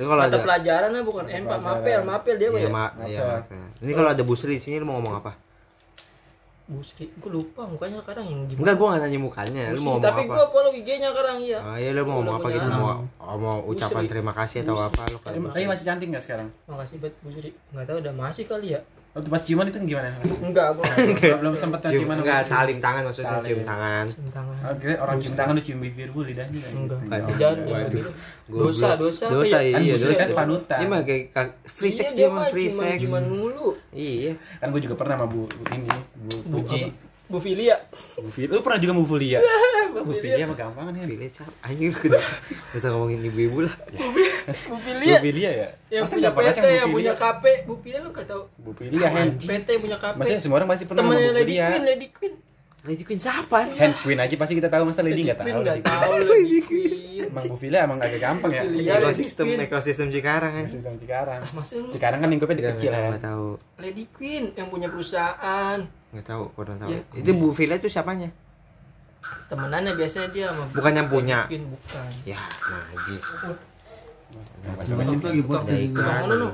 Ini 0.00 0.04
kalau 0.08 0.22
ada 0.24 0.40
pelajaran 0.40 0.88
lah 0.88 1.02
bukan 1.04 1.28
MK, 1.28 1.52
mapel, 1.60 2.00
mapel 2.00 2.34
dia 2.40 2.48
mah 2.48 2.56
Iya, 2.56 2.64
ya. 2.64 2.72
ma 2.72 2.84
iya, 3.04 3.20
ya. 3.20 3.66
Ini 3.84 3.92
kalau 3.92 4.08
ada 4.08 4.22
Bu 4.24 4.32
Sri 4.32 4.56
di 4.56 4.62
sini 4.64 4.80
lu 4.80 4.88
mau 4.88 4.96
ngomong 4.96 5.20
apa? 5.20 5.36
Bu 6.66 6.80
Sri, 6.80 7.06
gua 7.20 7.36
lupa 7.36 7.62
mukanya 7.68 8.00
sekarang 8.00 8.24
yang 8.26 8.40
gimana. 8.48 8.58
Enggak, 8.64 8.74
gua 8.80 8.86
enggak 8.90 9.02
nanya 9.06 9.20
mukanya. 9.20 9.62
Lu 9.70 9.80
mau 9.84 10.00
ngomong 10.00 10.08
Tapi 10.08 10.22
apa? 10.24 10.32
gua 10.34 10.46
follow 10.48 10.72
IG-nya 10.72 11.08
sekarang 11.12 11.36
iya. 11.38 11.58
Oh 11.60 11.76
iya 11.76 11.90
lu 11.92 12.02
mau 12.02 12.14
ngomong 12.18 12.36
apa 12.40 12.48
gitu 12.50 12.68
mau 12.72 12.88
oh, 13.06 13.36
mau 13.36 13.56
ucapan 13.68 14.02
Sri. 14.02 14.10
terima 14.10 14.32
kasih 14.32 14.58
atau 14.64 14.74
apa 14.80 15.02
lu 15.12 15.18
kan? 15.20 15.30
Tapi 15.52 15.66
masih 15.68 15.84
cantik 15.84 16.08
gak 16.10 16.24
sekarang? 16.24 16.48
Makasih 16.64 16.96
buat 16.98 17.14
Bu 17.20 17.28
Sri. 17.30 17.52
Enggak 17.76 17.84
tahu 17.92 17.96
udah 18.00 18.14
masih 18.16 18.44
kali 18.48 18.72
ya. 18.72 18.80
Waktu 19.16 19.28
pas 19.32 19.40
ciuman 19.40 19.64
itu 19.64 19.78
gimana? 19.88 20.12
Enggak, 20.44 20.76
gua 20.76 20.84
Belum, 20.84 21.38
belum 21.40 21.54
sempet 21.56 21.80
Cium, 21.82 22.04
ciuman 22.04 22.20
enggak 22.20 22.44
salim 22.44 22.78
tangan 22.78 23.02
maksudnya 23.02 23.32
Salim. 23.34 23.48
cium 23.48 23.60
tangan. 23.64 24.04
cium 24.06 24.28
tangan. 24.28 24.56
Oh, 24.60 24.74
kira 24.76 24.94
orang 25.00 25.16
cium 25.16 25.34
tangan 25.34 25.52
lu 25.52 25.62
cium 25.62 25.78
bibir 25.80 26.08
bu 26.10 26.20
lidahnya 26.20 26.58
kan? 26.58 26.72
Enggak. 26.76 27.00
Jangan 27.34 27.56
gitu. 27.88 27.98
Dosa, 28.46 28.88
dosa. 28.94 29.24
Dosa 29.26 29.56
ya? 29.58 29.72
Kan 29.72 29.80
iya 29.82 29.92
Bu 29.92 29.98
Sri 29.98 30.12
dosa. 30.12 30.20
kan 30.20 30.28
panutan. 30.36 30.78
Ini 30.78 30.86
mah 30.86 31.00
kayak 31.02 31.22
ka- 31.32 31.56
free 31.64 31.88
Iya, 31.88 31.98
sex 31.98 32.08
dia 32.12 32.18
dia 32.22 32.28
mah 32.30 32.44
free 32.46 32.68
sex. 32.68 32.96
Cuman 33.02 33.24
mulu. 33.26 33.68
Iya. 33.90 34.32
Kan 34.60 34.68
gue 34.68 34.80
juga 34.84 34.94
pernah 34.94 35.16
sama 35.16 35.26
bu, 35.26 35.42
ini 35.70 35.88
Bu 35.88 36.36
Bu, 36.44 36.56
Puji 36.60 36.80
apa? 37.26 37.32
Bu 37.32 37.38
Filia. 37.38 37.76
Bu 38.16 38.30
Fili 38.30 38.46
Lu 38.48 38.62
pernah 38.62 38.78
juga 38.78 38.94
sama 38.94 39.02
Bu 39.02 39.10
Filia? 39.12 39.38
Bu 39.96 39.98
Bu 40.02 40.12
Filia. 40.14 40.38
Filia 40.38 40.44
mah 40.46 40.56
gampang 40.56 40.84
kan 40.86 40.94
ya? 40.94 41.04
File 41.04 41.28
cap. 41.28 41.50
Anjing 41.60 41.90
lu 41.90 41.98
udah 42.06 42.22
Gak 42.70 42.78
usah 42.78 42.90
ngomongin 42.92 43.20
ibu-ibu 43.24 43.58
lah. 43.66 43.74
Bu 43.90 44.06
Bu 44.68 44.76
Filia. 44.78 45.18
Filia 45.18 45.50
ya? 45.50 45.68
Yang 45.88 46.02
Masa 46.02 46.12
punya 46.12 46.22
nggak 46.22 46.34
pernah 46.34 46.52
sih 46.52 46.62
PT, 46.62 46.68
yang 46.72 46.88
punya? 46.88 47.12
KP. 47.12 47.44
Bu 47.66 47.74
Filia 47.80 47.98
lu 47.98 48.08
enggak 48.08 48.26
tahu. 48.26 48.42
Bu 48.56 48.70
Filia 48.72 49.08
hand 49.08 49.32
PT 49.36 49.68
punya 49.76 49.96
KP. 49.96 50.14
Maksudnya 50.14 50.40
semua 50.40 50.56
orang 50.56 50.68
pasti 50.68 50.84
pernah 50.84 51.02
sama 51.02 51.12
Temennya 51.12 51.28
Bu 51.28 51.36
Lady 51.36 51.54
Queen, 51.58 51.82
Lady 51.84 52.08
Queen. 52.08 52.34
Lady 52.86 53.02
Queen 53.02 53.18
siapa? 53.18 53.66
Hand 53.66 53.94
Queen 53.98 54.14
aja 54.14 54.34
pasti 54.38 54.54
kita 54.54 54.70
tahu 54.70 54.82
masa 54.86 55.02
Lady 55.02 55.26
nggak 55.26 55.42
tahu 55.42 55.48
enggak 55.50 55.74
Lady 55.74 55.82
Queen. 55.82 55.98
tahu 55.98 56.14
Lady 56.22 56.58
Queen. 56.70 57.24
Emang 57.26 57.44
Bu 57.50 57.56
Filia 57.58 57.80
emang 57.82 57.98
agak 57.98 58.20
gampang 58.22 58.50
ya. 58.52 58.62
Ekosistem 58.94 59.46
ekosistem 59.58 60.06
Cikarang 60.08 60.52
kan. 60.54 60.66
Sistem 60.70 60.94
Cikarang 60.94 61.40
Ah, 61.42 61.50
masa 61.50 61.74
lu 61.76 61.90
Cikarang 61.90 62.22
kan 62.22 62.28
lingkupnya 62.30 62.70
kecil 62.70 62.92
ya 62.92 63.10
Enggak 63.10 63.24
tahu. 63.24 63.58
Lady 63.76 64.06
Queen 64.08 64.54
yang 64.54 64.68
punya 64.68 64.86
perusahaan. 64.86 65.82
Enggak 66.16 66.32
tahu, 66.32 66.48
kurang 66.56 66.80
tahu. 66.80 66.88
Iya. 66.88 67.04
Itu 67.12 67.30
Bu 67.36 67.52
Villa 67.52 67.76
itu 67.76 67.92
siapanya? 67.92 68.32
Temenannya 69.52 69.92
biasanya 69.92 70.32
dia 70.32 70.48
sama 70.48 70.64
Bukan 70.72 70.92
yang 70.96 71.08
punya. 71.12 71.44
Queen 71.44 71.68
bukan. 71.68 72.08
Ya, 72.24 72.40
najis. 72.64 73.20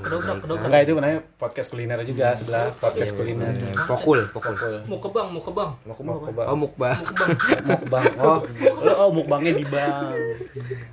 Kedobrak. 0.03 0.67
Enggak 0.67 0.81
itu 0.85 0.93
namanya 0.93 1.21
podcast 1.41 1.69
kuliner 1.73 1.99
juga 2.05 2.37
sebelah 2.37 2.69
podcast 2.77 3.17
kuliner 3.17 3.55
Pokul, 3.89 4.29
pokul. 4.29 4.83
Mau 4.91 4.99
ke 5.01 5.09
bank, 5.09 5.29
mau 5.33 5.43
ke 5.43 5.53
bank. 5.55 5.71
Mau 5.87 5.95
ke 5.97 6.03
bang 6.35 6.47
Oh, 6.53 6.57
mukbah. 6.59 6.95
mukbang 7.71 8.05
oh 8.21 8.39
lu 8.61 8.93
oh 8.93 9.11
mukbangnya 9.15 9.53
di 9.57 9.65
bank 9.65 10.15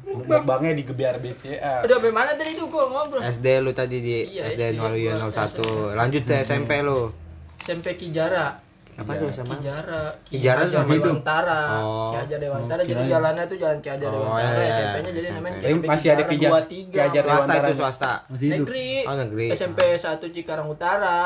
mukbangnya 0.08 0.72
di 0.78 0.84
gebiar 0.88 1.20
BCA 1.20 1.84
Udah 1.84 1.96
sampai 2.00 2.14
mana 2.16 2.32
tadi 2.38 2.56
tuh 2.56 2.72
gua 2.72 2.86
ngobrol? 2.88 3.22
SD 3.22 3.48
lu 3.60 3.72
tadi 3.76 3.98
di 4.00 4.16
Iya, 4.40 4.56
SD 4.56 4.62
SD 4.74 4.80
Waluyo 4.80 5.12
gua 5.20 5.30
01. 5.36 6.00
Lanjut 6.00 6.24
ke 6.24 6.36
SMP 6.42 6.80
lu. 6.80 7.12
SMP 7.60 7.88
Kijara. 7.96 8.56
Apa 8.96 9.16
tuh 9.16 9.32
sama? 9.32 9.56
Kijara, 9.56 10.12
Kijara 10.24 10.62
tuh 10.66 10.76
sama 10.78 10.92
hidup? 10.92 11.06
Dewantara. 11.16 11.62
Oh. 11.80 12.12
Ki 12.12 12.18
Hajar 12.20 12.38
Dewantara 12.38 12.82
jadi 12.82 13.04
jalannya 13.06 13.44
tuh 13.46 13.56
jalan 13.56 13.78
Ki 13.80 13.90
Hajar 13.90 14.08
Oh, 14.08 14.14
Dewantara, 14.14 14.52
iya, 14.52 14.60
iya. 14.60 14.72
SMP-nya 14.74 15.12
jadi 15.14 15.28
namanya 15.32 15.56
SMP. 15.56 15.64
Tapi 15.64 15.72
SMP 15.72 15.86
masih 15.88 16.08
ada 16.10 16.20
Ki 16.22 16.36
Hajar- 16.36 16.52
23. 16.52 16.90
Ki 16.90 17.00
Hajar 17.00 17.24
Swasta 17.24 17.54
itu 17.56 17.74
swasta. 17.74 18.12
Masih 18.28 18.46
hidup. 18.46 18.58
Negeri. 18.60 18.92
Oh, 19.04 19.16
negeri. 19.16 19.48
SMP 19.50 19.80
1 19.94 20.04
Cikarang 20.30 20.68
Utara. 20.68 21.20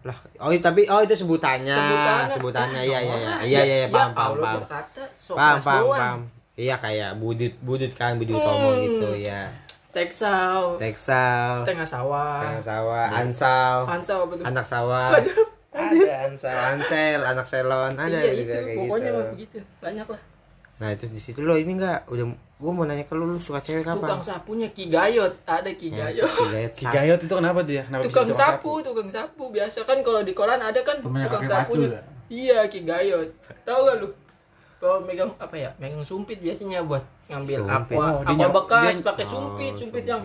Lah, 0.00 0.16
oh 0.40 0.48
tapi 0.58 0.88
oh 0.88 1.00
itu 1.00 1.12
sebutannya. 1.14 1.76
Sebutannya. 1.76 2.32
Sebutannya 2.32 2.80
iya 2.82 2.98
iya 2.98 3.14
iya. 3.14 3.34
Iya 3.38 3.60
iya 3.60 3.76
iya, 3.78 3.88
paham 3.88 4.10
paham 4.10 4.30
Allah 4.32 4.42
paham. 4.42 4.58
berkata, 4.58 5.02
sok 5.14 5.36
Paham 5.36 5.58
paham 5.60 5.84
paham. 5.86 6.18
Iya 6.56 6.74
kayak 6.76 7.10
budut 7.14 7.54
budut 7.60 7.92
kan 7.94 8.16
budut 8.16 8.34
Hmm. 8.34 8.80
gitu 8.80 9.08
ya. 9.20 9.44
Texau. 9.92 10.78
Texal, 10.78 11.62
Tengah 11.62 11.84
sawah. 11.84 12.40
Tengah 12.40 12.64
sawah, 12.64 13.06
Ansau, 13.12 13.76
Ansau 13.84 14.18
apa 14.24 14.34
tuh? 14.34 14.44
anak 14.46 14.64
sawah. 14.64 15.08
Ada 15.70 16.12
Ansau, 16.26 16.50
Ansel, 16.50 17.20
anak 17.20 17.46
selon, 17.46 17.94
ada 17.94 18.10
iya 18.10 18.32
juga 18.32 18.34
itu, 18.34 18.50
kayak 18.60 18.76
pokoknya 18.76 19.04
gitu. 19.04 19.14
mah 19.14 19.26
begitu. 19.30 19.56
Banyak 19.78 20.06
lah. 20.08 20.20
Nah, 20.76 20.88
itu 20.90 21.04
di 21.06 21.20
situ 21.20 21.40
lo 21.40 21.54
ini 21.54 21.72
enggak 21.72 22.08
udah 22.08 22.24
gua 22.56 22.70
mau 22.72 22.82
nanya 22.82 23.04
ke 23.04 23.12
lu 23.12 23.24
lu 23.24 23.36
suka 23.36 23.60
cewek 23.60 23.84
Tukang 23.84 24.00
kapan? 24.02 24.18
sapunya 24.18 24.68
Ki 24.68 24.88
Gayot, 24.88 25.34
ada 25.44 25.70
Ki 25.70 25.88
Ya, 25.88 26.08
Gayot. 26.08 26.26
Gigayat 26.26 26.72
si 26.72 26.84
Gayot 26.84 27.20
itu 27.20 27.30
kenapa 27.30 27.60
dia 27.62 27.82
kenapa 27.82 28.02
tukang 28.02 28.26
tukang 28.26 28.34
sapu, 28.34 28.72
tukang 28.80 29.08
sapu 29.08 29.44
biasa 29.46 29.84
kan 29.84 29.98
kalau 30.00 30.20
di 30.20 30.32
kolan 30.32 30.58
ada 30.58 30.80
kan 30.80 30.98
Temennya 30.98 31.28
tukang 31.28 31.44
sapunya. 31.46 31.88
Ya? 31.88 32.02
Iya, 32.26 32.58
Ki 32.66 32.80
Gayot. 32.82 33.28
Tahu 33.62 33.80
gak 33.84 33.96
lu? 33.98 34.08
Kalau 34.76 34.96
megang 35.00 35.30
apa 35.36 35.52
ya? 35.54 35.70
Megang 35.76 36.00
sumpit 36.00 36.40
biasanya 36.40 36.80
buat 36.82 37.04
ngambil 37.28 37.58
Sumpit. 37.60 37.94
aqua, 37.94 38.06
Oh, 38.10 38.20
aqua 38.24 38.48
bekas 38.50 38.94
pakai 38.98 39.24
Oh, 39.24 39.30
sumpit, 39.30 39.72
sumpit 39.76 40.02
sumpit. 40.02 40.04
yang 40.08 40.22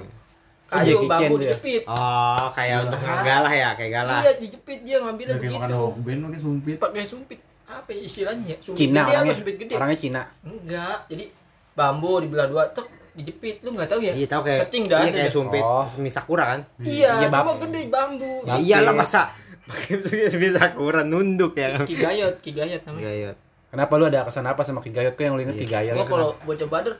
kayu 0.77 0.87
Jackie 0.91 1.07
bambu 1.07 1.21
Chan 1.25 1.31
dia. 1.35 1.47
dijepit. 1.47 1.81
Oh, 1.85 2.45
kayak 2.51 2.75
untuk 2.81 2.99
galah 2.99 3.53
ya, 3.53 3.69
kayak 3.73 3.91
galah. 3.93 4.19
Iya, 4.19 4.31
dijepit 4.37 4.79
dia 4.81 4.97
ngambilnya 4.99 5.35
begitu. 5.37 5.73
hokben 5.73 6.17
pakai 6.21 6.39
sumpit. 6.39 6.75
Pakai 6.77 7.03
sumpit. 7.03 7.39
Apa 7.65 7.89
ya 7.89 8.01
istilahnya 8.01 8.45
ya? 8.45 8.57
Sumpit 8.59 8.79
Cina 8.79 8.93
gede 8.93 9.01
apa 9.01 9.11
orangnya 9.15 9.35
sumpit 9.35 9.55
gede? 9.57 9.73
orangnya 9.73 9.97
Cina 9.97 10.21
Enggak, 10.41 10.97
jadi 11.07 11.25
bambu 11.73 12.11
dibelah 12.19 12.45
dua, 12.45 12.63
tek 12.69 12.85
dijepit. 13.11 13.55
Lu 13.59 13.69
enggak 13.71 13.89
tahu 13.89 13.99
ya? 13.99 14.13
Iya 14.13 14.27
tahu 14.27 14.41
kayak 14.43 14.59
Secing 14.61 14.83
dah 14.85 14.97
iya 14.97 15.05
ada 15.05 15.17
kayak 15.17 15.33
sumpit 15.33 15.61
Oh. 15.61 15.85
misakura 15.97 16.43
kan? 16.45 16.59
Iya, 16.77 17.11
Iya, 17.17 17.27
cuma 17.27 17.53
gede 17.57 17.81
bambu. 17.87 18.33
Ya 18.43 18.55
iyalah 18.55 18.93
masa 18.93 19.21
pakai 19.65 19.97
misakura 20.35 21.01
nunduk 21.01 21.53
ya 21.53 21.73
kan. 21.73 21.83
Ki 21.83 21.95
Gayot, 21.95 22.37
Ki 22.37 22.51
Gayot 22.51 22.85
namanya. 22.85 23.33
Kenapa 23.65 23.91
lu 23.97 24.05
ada 24.05 24.23
kesan 24.23 24.45
apa 24.45 24.61
sama 24.61 24.79
Ki 24.79 24.87
Gayot 24.89 25.11
kok 25.11 25.21
yang 25.21 25.33
lu 25.33 25.41
inget 25.41 25.57
Ki 25.57 25.65
Gayot 25.65 25.95
Gua 25.95 26.05
kalau 26.05 26.29
bocah 26.45 26.69
bader 26.69 26.95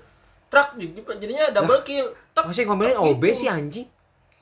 truk 0.48 0.68
jadinya 1.16 1.46
double 1.52 1.82
kill. 1.82 2.08
Tek. 2.32 2.44
Masih 2.46 2.64
ngomelin 2.64 2.96
OB 2.96 3.24
sih 3.32 3.48
anjing. 3.48 3.88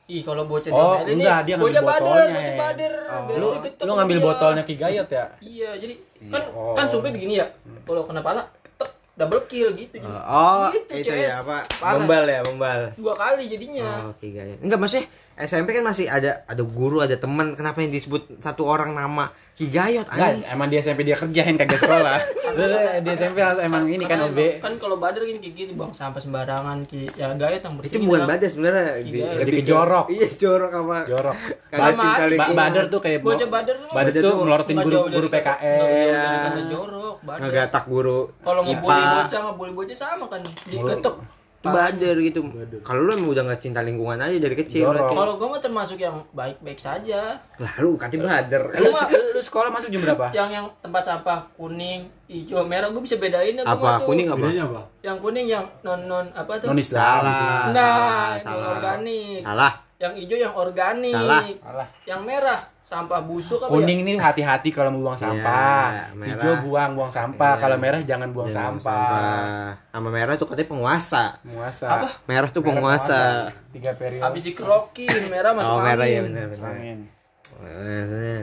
Ih, 0.03 0.19
kalau 0.19 0.43
bocah 0.43 0.67
Oh, 0.67 0.99
diomelin 0.99 1.15
enggak, 1.17 1.39
dia 1.41 1.55
ngambil 1.55 1.63
bocah 1.71 1.83
bader, 1.85 2.03
botolnya. 2.03 2.35
bocah 2.35 2.55
bader. 2.59 2.93
Oh, 2.93 3.21
lu 3.31 3.47
lu 3.79 3.91
ngambil 3.95 4.17
dia. 4.17 4.25
botolnya 4.25 4.63
Ki 4.63 4.75
Gayot 4.75 5.07
ya 5.07 5.25
Iya, 5.39 5.69
jadi 5.75 5.93
kan 6.27 6.41
Oh. 6.51 6.75
kan 6.75 6.85
sumpit 6.85 7.13
gini 7.13 7.33
ya. 7.35 7.47
Kalau 7.81 8.03
kena 8.03 8.19
pala, 8.19 8.43
tek 8.75 8.91
double 9.13 9.47
kill 9.47 9.71
gitu 9.71 9.95
jadi 9.95 10.11
Oh, 10.19 10.67
Gitu, 10.69 10.91
itu 10.97 11.07
CS. 11.07 11.23
ya 11.23 11.35
apa? 11.39 11.57
Parah. 11.79 11.95
Membal 11.97 12.23
ya, 12.25 12.39
membal. 12.43 12.79
dua 12.93 13.13
kali 13.15 13.47
jadinya 13.47 13.89
Oh, 14.03 14.13
Ki 14.13 14.27
Gayat. 14.29 14.59
Enggak 14.59 14.77
maksudnya 14.77 15.07
SMP 15.35 15.73
kan 15.73 15.81
masih 15.81 16.05
ada 16.05 16.45
ada 16.45 16.61
guru, 16.61 16.99
ada 16.99 17.15
teman. 17.15 17.53
Kenapa 17.53 17.79
yang 17.79 17.89
disebut 17.89 18.37
satu 18.37 18.63
orang 18.63 18.91
nama 18.91 19.27
Ki 19.51 19.65
Gayot? 19.65 20.05
Anjing? 20.05 20.45
emang 20.45 20.65
di 20.65 20.77
SMP 20.77 21.01
dia 21.01 21.13
kerjain 21.13 21.53
kagak 21.53 21.75
sekolah. 21.75 22.17
Di 23.01 23.09
SMP 23.11 23.41
emang 23.41 23.85
ini 23.85 24.05
kan 24.05 24.21
OB. 24.23 24.37
emang- 24.37 24.61
kan 24.61 24.73
kalau 24.77 24.95
bader 24.95 25.25
kan 25.25 25.37
kayak 25.37 25.53
gitu 25.55 25.71
buang 25.73 25.89
sampah 25.89 26.17
sembarangan 26.17 26.85
ki 26.85 27.09
ya 27.11 27.33
gayat 27.33 27.59
yang 27.59 27.73
Itu 27.75 27.97
bersih 27.97 27.99
bukan 28.03 28.19
lah. 28.19 28.27
badas 28.29 28.49
sebenarnya. 28.51 28.85
Di- 28.99 29.11
Iya. 29.15 29.29
Lebih 29.35 29.53
ke 29.55 29.63
jorok. 29.63 30.05
Iya, 30.07 30.27
jorok 30.31 30.71
apa? 30.75 30.97
Jorok. 31.07 31.37
Sama 31.67 31.89
cinta 31.91 32.13
aja. 32.13 32.21
Ba 32.21 32.25
lingkungan. 32.29 32.57
bader 32.59 32.85
tuh 32.87 32.99
kayak 32.99 33.19
Bocah 33.19 33.47
bader 33.49 33.75
tuh 33.75 33.89
Bader 33.89 34.11
tuh 34.15 34.33
melorotin 34.37 34.75
guru 34.79 34.99
guru 35.09 35.27
PKN. 35.27 35.81
Iya. 35.81 36.27
jorok 36.69 37.17
bader 37.19 37.41
Ngegatak 37.41 37.83
guru 37.85 38.19
kalau 38.39 38.61
mau 38.61 38.73
bully 38.75 39.01
bocah 39.17 39.39
nggak 39.39 39.55
bully 39.55 39.73
bocah 39.73 39.97
sama 39.97 40.25
kan 40.27 40.41
diketok 40.67 41.15
Itu 41.17 41.42
bader 41.63 42.15
gitu. 42.19 42.43
Kalau 42.83 43.07
lu 43.07 43.15
emang 43.15 43.31
udah 43.31 43.43
nggak 43.47 43.61
cinta 43.61 43.79
lingkungan 43.79 44.19
aja 44.19 44.35
dari 44.35 44.51
kecil 44.53 44.91
kalau 44.91 45.39
gue 45.39 45.47
mah 45.47 45.61
termasuk 45.61 45.95
yang 45.95 46.19
baik-baik 46.35 46.75
saja 46.75 47.39
Lah 47.55 47.73
lu 47.79 47.95
katanya 47.95 48.43
bader. 48.43 48.63
Lu, 48.75 48.91
lu, 48.91 49.19
lu 49.31 49.39
sekolah 49.39 49.71
masuk 49.71 49.87
jam 49.87 50.03
berapa? 50.03 50.27
yang 50.35 50.49
yang 50.51 50.65
tempat 50.79 51.03
sampah 51.07 51.47
kuning 51.55 52.03
hijau 52.27 52.67
merah 52.67 52.91
gue 52.91 52.99
bisa 52.99 53.15
bedain 53.15 53.55
ya, 53.55 53.63
gua 53.63 53.71
Apa? 53.71 53.89
tuh. 54.03 54.07
Kuning 54.11 54.27
apa? 54.27 54.43
Bedanya 54.43 54.63
apa? 54.67 54.81
yang 54.99 55.17
kuning 55.19 55.47
yang 55.47 55.65
non 55.81 55.99
non 56.03 56.25
apa 56.33 56.51
tuh 56.59 56.67
Non 56.67 56.75
Islam. 56.77 57.23
Salah. 57.23 57.63
nah 57.71 58.35
salah, 58.35 58.35
yang 58.43 58.59
organik 58.67 59.39
Salah. 59.39 59.73
yang 59.95 60.13
hijau 60.13 60.37
yang 60.39 60.53
organik 60.53 61.15
Salah. 61.15 61.43
Salah. 61.63 61.87
yang 62.03 62.21
merah 62.27 62.59
sampah 62.93 63.19
busuk 63.19 63.57
apa 63.59 63.67
Kuning 63.67 63.99
ini 64.01 64.13
hati-hati 64.15 64.69
kalau 64.69 64.89
mau 64.89 65.01
buang 65.03 65.17
sampah. 65.17 65.85
Iya, 65.89 66.03
merah. 66.13 66.29
Hijau 66.37 66.53
buang 66.63 66.91
buang 66.93 67.09
sampah. 67.09 67.51
Iya. 67.51 67.61
Kalau 67.61 67.77
merah 67.77 67.99
jangan 67.99 68.29
buang 68.29 68.45
Jangan 68.47 68.77
sampah. 68.77 69.09
sampah. 69.09 69.67
Sama 69.89 70.09
merah 70.09 70.33
tuh 70.35 70.45
katanya 70.45 70.69
penguasa. 70.69 71.23
Penguasa. 71.41 71.85
Apa? 71.89 72.07
Merah 72.23 72.47
tuh 72.47 72.61
Merah 72.61 72.69
penguasa. 72.69 73.19
Tiga 73.69 73.89
ya 73.89 73.97
periode. 73.97 74.21
habis 74.21 74.41
dikerokin 74.43 75.09
merah 75.27 75.51
masuk 75.51 75.73
Oh, 75.73 75.81
merah 75.81 76.05
ya 76.05 76.21
angin. 76.21 76.23
benar 76.29 76.45
benar. 76.47 76.69
Amin. 76.71 76.99
Merahnya. 77.55 78.37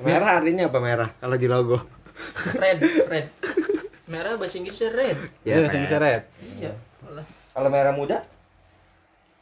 Merah 0.00 0.30
artinya 0.34 0.64
apa 0.66 0.78
merah 0.80 1.08
kalau 1.14 1.36
di 1.36 1.46
logo? 1.46 1.76
red 2.54 2.80
red 3.12 3.26
merah 4.04 4.36
bahasa 4.36 4.56
Inggrisnya 4.56 4.88
red 4.90 5.16
Ya, 5.40 5.56
Ya, 5.56 5.68
bisa 5.68 5.96
merah. 5.96 6.00
red. 6.00 6.22
iya. 6.56 6.72
Kalau 7.50 7.68
merah 7.68 7.92
muda? 7.92 8.24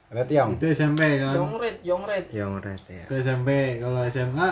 Red 0.09 0.29
yang. 0.33 0.57
Itu 0.57 0.67
SMP 0.73 1.21
kan. 1.21 1.37
yong 1.37 1.55
red 1.61 1.77
yong 1.85 2.03
red 2.09 2.25
Yang 2.33 2.53
red 2.65 2.83
ya. 2.88 3.05
Itu 3.05 3.15
SMP. 3.21 3.49
Kalau 3.77 4.00
SMA, 4.09 4.49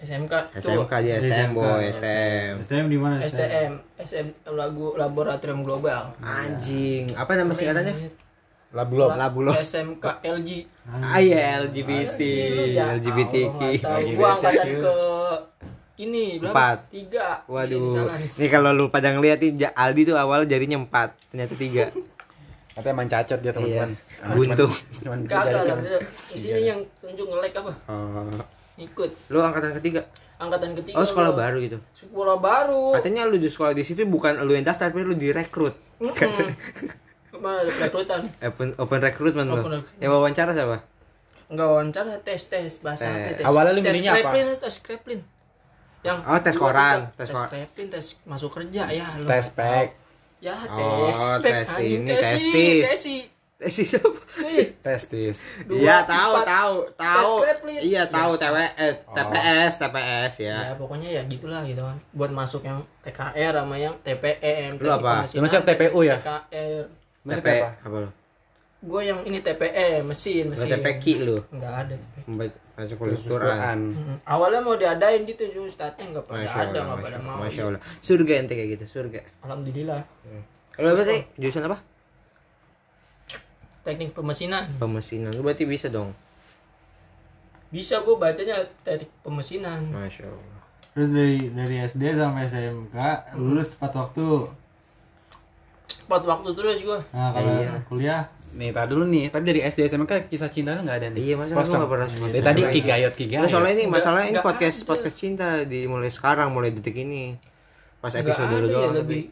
SMK 0.00 0.32
SMK 0.56 0.92
dia 1.04 1.16
SM 1.20 1.52
boy, 1.52 1.92
SM. 1.92 2.52
STM 2.64 2.86
di 2.88 2.96
mana? 2.96 3.20
STM 3.20 3.72
SM 4.00 4.26
lagu 4.56 4.96
laboratorium 4.96 5.60
global 5.60 6.08
Anjing, 6.24 7.04
apa 7.20 7.36
nama 7.36 7.52
singkatannya? 7.52 8.08
Labu 8.72 8.94
lob. 8.96 9.12
Labu 9.12 9.44
lo. 9.44 9.52
SMK 9.52 10.24
LG 10.24 10.48
Ah 11.04 11.20
iya 11.20 11.60
LGBT, 11.60 12.20
LGBTQ. 12.96 13.60
Tahu. 13.84 14.06
gua 14.16 14.28
angkatan 14.40 14.66
ke 14.80 14.94
ini 16.00 16.40
berapa 16.40 16.56
Empat. 16.56 16.78
tiga 16.88 17.44
Iya, 17.44 17.52
Waduh, 17.52 18.08
nih. 18.16 18.28
nih 18.40 18.48
kalau 18.48 18.72
lu 18.72 18.88
pada 18.88 19.12
ngeliat 19.12 19.36
nih 19.36 19.68
Aldi 19.76 20.08
tuh 20.08 20.16
awal 20.16 20.48
jarinya 20.48 20.80
empat, 20.80 21.12
ternyata 21.28 21.52
tiga. 21.60 21.92
Katanya 22.80 22.94
emang 22.94 23.08
cacat 23.08 23.38
dia 23.38 23.52
teman-teman. 23.52 23.90
Iya. 23.92 24.32
Buntung. 24.34 24.72
Cuman 24.98 25.18
kagak 25.22 25.62
lah 25.62 25.76
sini 26.26 26.60
yang 26.64 26.80
tunjuk 26.96 27.26
ngelek 27.26 27.52
apa 27.54 27.72
Oh, 27.86 28.32
ikut 28.76 29.10
lu 29.28 29.38
angkatan 29.38 29.76
ketiga? 29.76 30.00
angkatan 30.36 30.72
ketiga 30.74 30.96
Oh 30.96 31.04
sekolah 31.04 31.30
gua. 31.30 31.40
baru 31.44 31.58
gitu. 31.60 31.76
sekolah 31.94 32.36
baru 32.36 32.96
Katanya 32.96 33.22
lu 33.24 33.36
di 33.36 33.46
sekolah 33.46 33.70
di 33.70 33.84
situ 33.84 34.02
bukan 34.02 34.40
lu 34.40 34.52
yang 34.52 34.64
daftar, 34.64 34.88
tapi 34.88 35.04
lu 35.04 35.12
direkrut. 35.12 35.76
Mana 37.32 37.60
rekrutan 37.64 38.24
Open, 38.48 38.72
open 38.74 38.98
recruitment. 38.98 39.48
Open 39.48 39.60
recruitment. 39.74 39.84
Yang 39.98 40.10
wawancara 40.10 40.50
siapa? 40.50 40.76
Enggak 41.46 41.66
wawancara 41.66 42.12
tes 42.20 42.40
tes 42.46 42.72
bahasa 42.78 43.04
Tes. 43.04 43.12
apa 43.12 43.30
tes 43.34 43.44
Awalnya 43.44 43.70
lu 43.70 43.80
tes 43.80 43.86
milihnya 43.90 44.10
apa? 44.10 44.20
Kreplin, 44.22 44.46
tes 44.56 44.74
kreplin 44.80 45.20
yang 46.00 46.16
Oh, 46.22 46.38
tes 46.38 46.56
koran, 46.56 46.98
tes 47.10 47.20
tes 47.22 47.30
koran. 47.30 47.48
kreplin 47.50 47.86
tes 47.90 48.06
masuk 48.24 48.50
kerja 48.50 48.82
ya 48.88 49.06
lu 49.16 49.24
Tes 49.26 49.46
pack. 49.50 49.99
Ya 50.40 50.56
Oh, 50.66 51.12
tes 51.38 51.44
tes 51.44 51.68
anjing, 51.76 52.00
ini, 52.02 52.12
tesi, 52.16 52.24
testis. 52.24 52.84
tesi 52.88 53.16
Eh 53.60 53.68
si 53.68 53.84
siapa? 53.84 54.08
Testis. 54.80 55.36
Iya 55.68 56.00
tahu 56.08 56.40
tahu 56.48 56.74
tahu. 56.96 57.44
Tes. 57.44 57.84
Iya 57.84 58.08
tahu 58.08 58.32
TW 58.40 58.56
eh, 58.56 58.94
TPS 59.04 59.72
TPS 59.76 60.32
ya. 60.40 60.56
ya 60.72 60.74
pokoknya 60.80 61.08
ya 61.12 61.22
gitulah 61.28 61.60
gitu 61.68 61.84
kan 61.84 62.00
buat 62.16 62.32
masuk 62.32 62.64
yang 62.64 62.80
TKR 63.04 63.52
sama 63.60 63.76
yang 63.76 63.92
TPM 64.00 64.80
Lu 64.80 64.88
apa? 64.88 65.28
Lu 65.28 65.44
macam 65.44 65.60
TPU 65.60 66.00
ya? 66.00 66.16
TKR 66.24 66.84
TP 67.20 67.46
apa? 67.60 67.68
apa 67.84 67.96
lu? 68.00 68.10
gue 68.80 69.02
yang 69.04 69.20
ini 69.28 69.44
TPM 69.44 70.08
mesin 70.08 70.48
Lu 70.48 70.56
mesin 70.56 70.68
TPQ 70.80 71.04
lu. 71.28 71.36
nggak 71.52 71.74
ada 71.84 71.94
kuliah 72.86 73.16
Quran. 73.16 73.20
Quran. 73.26 73.78
Mm, 73.90 74.16
awalnya 74.24 74.60
mau 74.60 74.74
diadain 74.74 75.20
gitu 75.22 75.42
cuma 75.50 75.66
startnya 75.66 76.04
nggak 76.10 76.24
pada 76.24 76.40
Masya 76.40 76.60
ada 76.64 76.78
nggak 76.80 76.98
pada 77.00 77.18
mau 77.18 77.36
Masya 77.38 77.62
Allah. 77.66 77.82
Surga 77.98 78.32
ente 78.36 78.52
kayak 78.52 78.70
gitu, 78.74 78.84
surga. 78.86 79.20
alhamdulillah 79.40 80.00
Kalau 80.70 80.88
apa 80.90 81.02
tadi? 81.02 81.20
Jurusan 81.36 81.66
apa? 81.66 81.78
teknik 83.80 84.12
pemesinan 84.12 84.68
Pemesinan. 84.76 85.32
Lu 85.32 85.40
berarti 85.40 85.64
bisa 85.64 85.88
dong. 85.88 86.12
bisa 87.70 88.00
gue 88.00 88.12
bacanya 88.12 88.60
teknik 88.82 89.08
pemesinan 89.20 89.80
Masya 89.88 90.26
Allah. 90.26 90.60
Terus 90.90 91.10
dari 91.10 91.38
dari 91.48 91.76
SD 91.80 92.02
sampai 92.12 92.44
SMK 92.44 92.96
lulus 93.36 93.72
tepat 93.72 93.92
waktu. 93.96 94.26
tepat 95.86 96.22
waktu 96.24 96.48
terus 96.52 96.78
gue 96.80 96.98
Nah 97.10 97.30
kalau 97.30 97.50
Iya. 97.56 97.72
kuliah 97.86 98.22
Nih, 98.52 98.70
tadi 98.70 98.88
dulu 98.88 99.04
nih. 99.04 99.28
Tadi 99.28 99.44
dari 99.46 99.60
SD 99.60 99.80
SMK 99.86 100.26
kisah 100.26 100.46
cinta 100.46 100.72
lu 100.72 100.82
enggak 100.82 100.98
ada 100.98 101.08
nih. 101.08 101.20
Iya, 101.20 101.34
masa 101.36 101.48
lu 101.48 101.56
Kosong. 101.56 101.78
nggak 101.78 101.90
pernah 101.90 102.08
cerita? 102.08 102.26
Dari 102.26 102.42
tadi 102.42 102.60
kigayot 102.72 103.06
Nah, 103.06 103.16
kigayot. 103.16 103.48
soalnya 103.48 103.72
ini 103.72 103.82
Nggak- 103.82 103.94
masalah 103.96 104.20
ini 104.20 104.30
nggak 104.32 104.44
podcast 104.44 104.76
ada. 104.76 104.88
podcast 104.88 105.16
cinta 105.16 105.46
di 105.62 105.80
mulai 105.84 106.10
sekarang, 106.10 106.48
mulai 106.48 106.70
detik 106.70 106.96
ini. 106.96 107.38
Pas 107.96 108.08
nggak 108.08 108.22
episode 108.22 108.50
lu 108.50 108.56
ya 108.58 108.72
doang. 108.72 108.94
lebih 108.96 109.22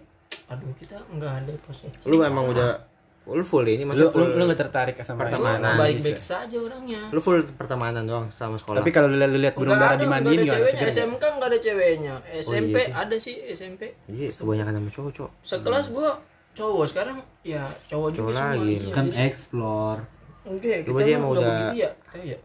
aduh 0.44 0.72
kita 0.74 0.96
nggak 1.08 1.32
ada 1.34 1.52
proses 1.58 1.88
Lu 2.04 2.20
emang 2.20 2.44
udah 2.46 2.84
full 3.18 3.40
full 3.42 3.64
ini 3.64 3.80
Lu 3.80 3.88
maksudnya 3.88 4.06
lu 4.06 4.12
full. 4.14 4.28
lu 4.30 4.42
enggak 4.44 4.60
tertarik 4.62 4.96
sama 5.02 5.24
Pertemanan. 5.24 5.72
baik 5.74 5.98
baik 5.98 6.14
ya? 6.14 6.20
saja 6.22 6.56
orangnya 6.58 7.00
lu 7.08 7.16
full 7.18 7.40
pertemanan 7.50 8.04
doang 8.04 8.28
sama 8.30 8.54
sekolah. 8.54 8.78
Tapi 8.78 8.90
kalau 8.90 9.08
lu 9.08 9.16
lu 9.16 9.38
lihat 9.38 9.52
burung 9.54 9.72
Nggak 9.72 9.80
dara 9.82 9.94
ada, 9.94 10.00
dimandiin 10.00 10.36
nggak 10.38 10.44
gimana 10.44 10.52
ada 10.54 10.68
ceweknya. 10.68 10.84
nggak? 10.84 11.00
SMK 11.00 11.24
nggak 11.32 11.48
ada 11.48 11.58
ceweknya 11.58 12.14
SMP 12.38 12.76
iya. 12.78 12.92
ada 12.94 13.16
sih 13.18 13.34
SMP 13.48 13.82
Iya, 14.06 14.28
kebanyakan 14.32 14.72
sama 14.74 14.88
cowok, 14.90 15.10
cowok. 15.14 15.30
sekelas 15.42 15.86
gua 15.90 16.10
cowok 16.58 16.84
sekarang 16.84 17.16
ya 17.40 17.62
cowok 17.86 18.08
juga 18.10 18.18
Cowok 18.20 18.32
semua 18.34 18.50
lagi. 18.52 18.74
kan 18.90 19.04
Jadi- 19.06 19.18
explore 19.22 20.00
Oke, 20.44 20.72
kita 20.80 20.90
berarti 20.90 21.10
mah 21.10 21.18
emang 21.18 21.30
udah 21.30 21.42
begitu 21.44 21.76
ya. 21.78 21.90
Kita 21.92 22.24
ya. 22.24 22.38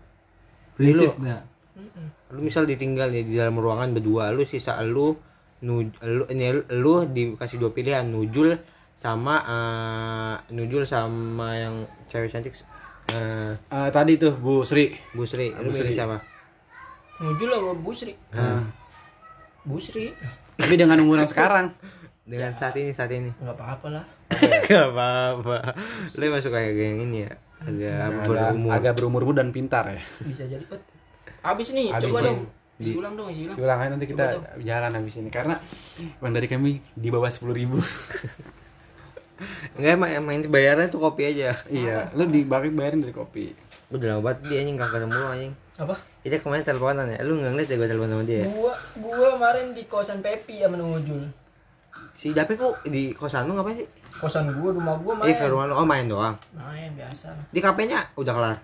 prinsipnya. 0.73 1.37
Lu 2.29 2.39
misal 2.41 2.63
ditinggal 2.63 3.07
ya 3.09 3.21
di 3.21 3.33
dalam 3.33 3.55
ruangan 3.55 3.89
berdua, 3.91 4.29
lu 4.29 4.43
sisa 4.43 4.75
lu 4.83 5.15
nu 5.63 5.79
lu 6.03 6.27
ini 6.27 6.51
lu 6.75 7.07
dikasih 7.07 7.57
dua 7.57 7.71
pilihan, 7.71 8.03
nujul 8.03 8.59
sama 8.93 9.39
eh, 9.39 10.35
nujul 10.51 10.83
sama 10.83 11.55
yang 11.55 11.75
cewek 12.05 12.27
cantik 12.29 12.51
eh 13.09 13.55
Eh, 13.55 13.89
tadi 13.89 14.17
tuh 14.17 14.35
Bu 14.35 14.61
Sri. 14.61 14.91
Bu 15.11 15.23
Sri, 15.23 15.49
lu 15.49 15.63
Bu 15.63 15.71
milih 15.71 15.87
Sri. 15.87 15.95
siapa? 15.95 16.19
Nujul 17.19 17.49
sama 17.49 17.71
Busri. 17.73 18.13
Ah. 18.29 18.67
Busri. 19.63 20.11
Tapi 20.53 20.75
dengan 20.75 20.99
umur 20.99 21.17
yang 21.17 21.31
sekarang. 21.31 21.71
Dengan 22.23 22.55
saat 22.55 22.75
ini 22.75 22.95
saat 22.95 23.11
ini. 23.11 23.31
Enggak 23.37 23.55
apa-apa 23.59 23.87
lah. 23.91 24.05
Gak 24.67 24.85
apa-apa. 24.89 25.75
Lu 26.15 26.23
masuk 26.31 26.51
kayak 26.51 26.71
yang 26.71 27.03
ini 27.03 27.27
ya. 27.27 27.31
Agak 27.63 27.95
Agak, 27.95 28.23
berumur. 28.27 28.69
agak 28.71 28.93
berumur 28.95 29.21
dan 29.31 29.51
pintar 29.51 29.91
ya. 29.91 29.99
Bisa 30.23 30.43
jadi 30.43 30.63
Pat. 30.63 30.79
Abis 31.43 31.71
nih, 31.71 31.91
Abis 31.91 32.11
coba 32.11 32.19
dong. 32.23 32.39
Ulang 32.83 33.13
dong, 33.15 33.27
isi 33.31 33.47
ulang. 33.47 33.57
Ulang 33.59 33.77
aja 33.79 33.89
nanti 33.91 34.07
kita 34.07 34.25
jalan 34.59 34.91
habis 34.91 35.15
ini 35.15 35.29
karena 35.29 35.55
bang 36.19 36.33
dari 36.33 36.47
kami 36.47 36.79
di 36.91 37.07
bawah 37.07 37.31
sepuluh 37.31 37.55
ribu. 37.55 37.79
Enggak 39.75 39.91
emang, 39.95 40.09
emang 40.13 40.33
ini 40.39 40.47
bayarannya 40.47 40.87
tuh 40.87 41.01
kopi 41.01 41.27
aja. 41.27 41.55
iya, 41.67 42.07
lu 42.15 42.27
di 42.27 42.43
bagi 42.43 42.71
bayarin 42.71 43.03
dari 43.03 43.11
kopi. 43.11 43.51
Udah 43.91 44.15
lama 44.15 44.21
banget 44.23 44.47
dia 44.47 44.57
anjing 44.63 44.75
gak 44.75 44.91
ketemu 44.91 45.13
lu 45.13 45.27
anjing. 45.27 45.53
Apa? 45.73 45.95
Kita 46.21 46.35
kemarin 46.39 46.63
teleponan 46.63 47.07
ya. 47.09 47.19
Lu 47.23 47.33
nggak 47.35 47.51
ngeliat 47.51 47.67
ya 47.67 47.75
gue 47.75 47.87
telepon 47.89 48.09
sama 48.11 48.23
dia. 48.23 48.37
ya? 48.39 48.45
Gua 48.47 48.73
gua 48.99 49.27
kemarin 49.35 49.65
di 49.71 49.83
kosan 49.85 50.19
Pepi 50.19 50.59
sama 50.59 50.75
Nujul. 50.75 51.23
Si 52.13 52.29
Dape 52.31 52.53
kok 52.53 52.85
di 52.85 53.11
kosan 53.11 53.45
lu 53.45 53.53
ngapain 53.53 53.75
sih? 53.75 53.87
Kosan 54.15 54.45
gua, 54.53 54.69
rumah 54.69 54.95
gua 55.01 55.13
main. 55.17 55.27
Ih 55.27 55.35
ke 55.35 55.45
rumah 55.45 55.65
lu. 55.65 55.73
Oh 55.73 55.83
main 55.83 56.05
doang. 56.05 56.37
Main 56.53 56.93
biasa 56.93 57.33
lah. 57.33 57.45
Di 57.49 57.59
kafenya 57.59 58.05
udah 58.13 58.33
kelar. 58.33 58.57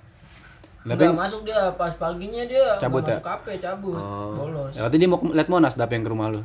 Tapi 0.79 0.95
Enggak 1.03 1.17
masuk 1.19 1.41
dia 1.43 1.59
pas 1.75 1.91
paginya 1.91 2.39
dia 2.45 2.79
Cabut 2.79 3.03
ya? 3.03 3.19
masuk 3.19 3.25
kafe 3.25 3.53
cabut. 3.59 3.99
Oh. 3.99 4.31
Bolos. 4.33 4.71
ya, 4.71 4.87
waktu 4.87 4.95
dia 4.95 5.09
mau 5.11 5.19
lihat 5.19 5.49
Monas 5.49 5.75
dapet 5.75 5.99
yang 5.99 6.05
ke 6.07 6.11
rumah 6.11 6.31
lu. 6.31 6.39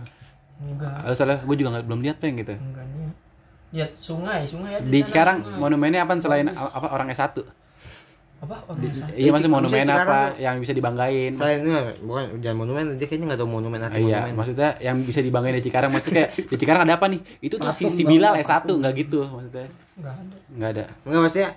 Enggak. 0.58 1.06
Lalu 1.06 1.14
salah 1.14 1.38
gue 1.38 1.56
juga 1.56 1.68
nggak 1.70 1.86
belum 1.86 2.00
lihat 2.02 2.16
peng 2.18 2.34
gitu. 2.34 2.50
Enggak 2.52 2.82
nih. 2.90 3.12
Lihat 3.74 3.90
sungai, 3.98 4.42
sungai 4.42 4.70
ya 4.74 4.78
Di 4.80 4.98
sana, 4.98 5.08
sekarang 5.08 5.36
sungai. 5.40 5.58
monumennya 5.60 6.00
apa 6.02 6.12
selain 6.18 6.46
apa 6.50 6.86
orang 6.90 7.10
S1? 7.10 7.42
Apa 8.44 8.56
apa 8.60 8.70
Iya 9.12 9.28
maksudnya 9.28 9.52
monumen 9.52 9.84
apa 9.84 10.18
yang 10.36 10.56
bisa 10.58 10.70
dibanggain. 10.70 11.32
Selain 11.32 11.58
enggak, 11.58 11.96
bukan 12.00 12.24
jangan 12.38 12.58
monumen, 12.60 12.84
dia 12.94 13.06
kayaknya 13.06 13.26
enggak 13.28 13.40
tahu 13.40 13.50
monumen 13.50 13.80
arti 13.80 14.00
Iya, 14.00 14.18
monumen. 14.22 14.34
maksudnya 14.36 14.68
yang 14.78 14.96
bisa 15.00 15.20
dibanggain 15.20 15.56
di 15.56 15.64
Cikarang 15.64 15.90
maksudnya 15.90 16.28
kayak 16.28 16.48
di 16.48 16.56
Cikarang 16.56 16.82
ada 16.84 16.94
apa 16.94 17.06
nih? 17.08 17.20
Itu 17.40 17.56
tuh 17.56 17.72
si, 17.72 17.88
si 17.88 18.02
Bilal 18.04 18.36
S1 18.36 18.68
enggak 18.68 18.92
gitu 18.94 19.24
maksudnya. 19.24 19.66
nggak 19.94 20.12
ada 20.14 20.36
Enggak 20.50 20.70
ada. 20.70 20.84
Enggak 21.02 21.20
maksudnya 21.22 21.50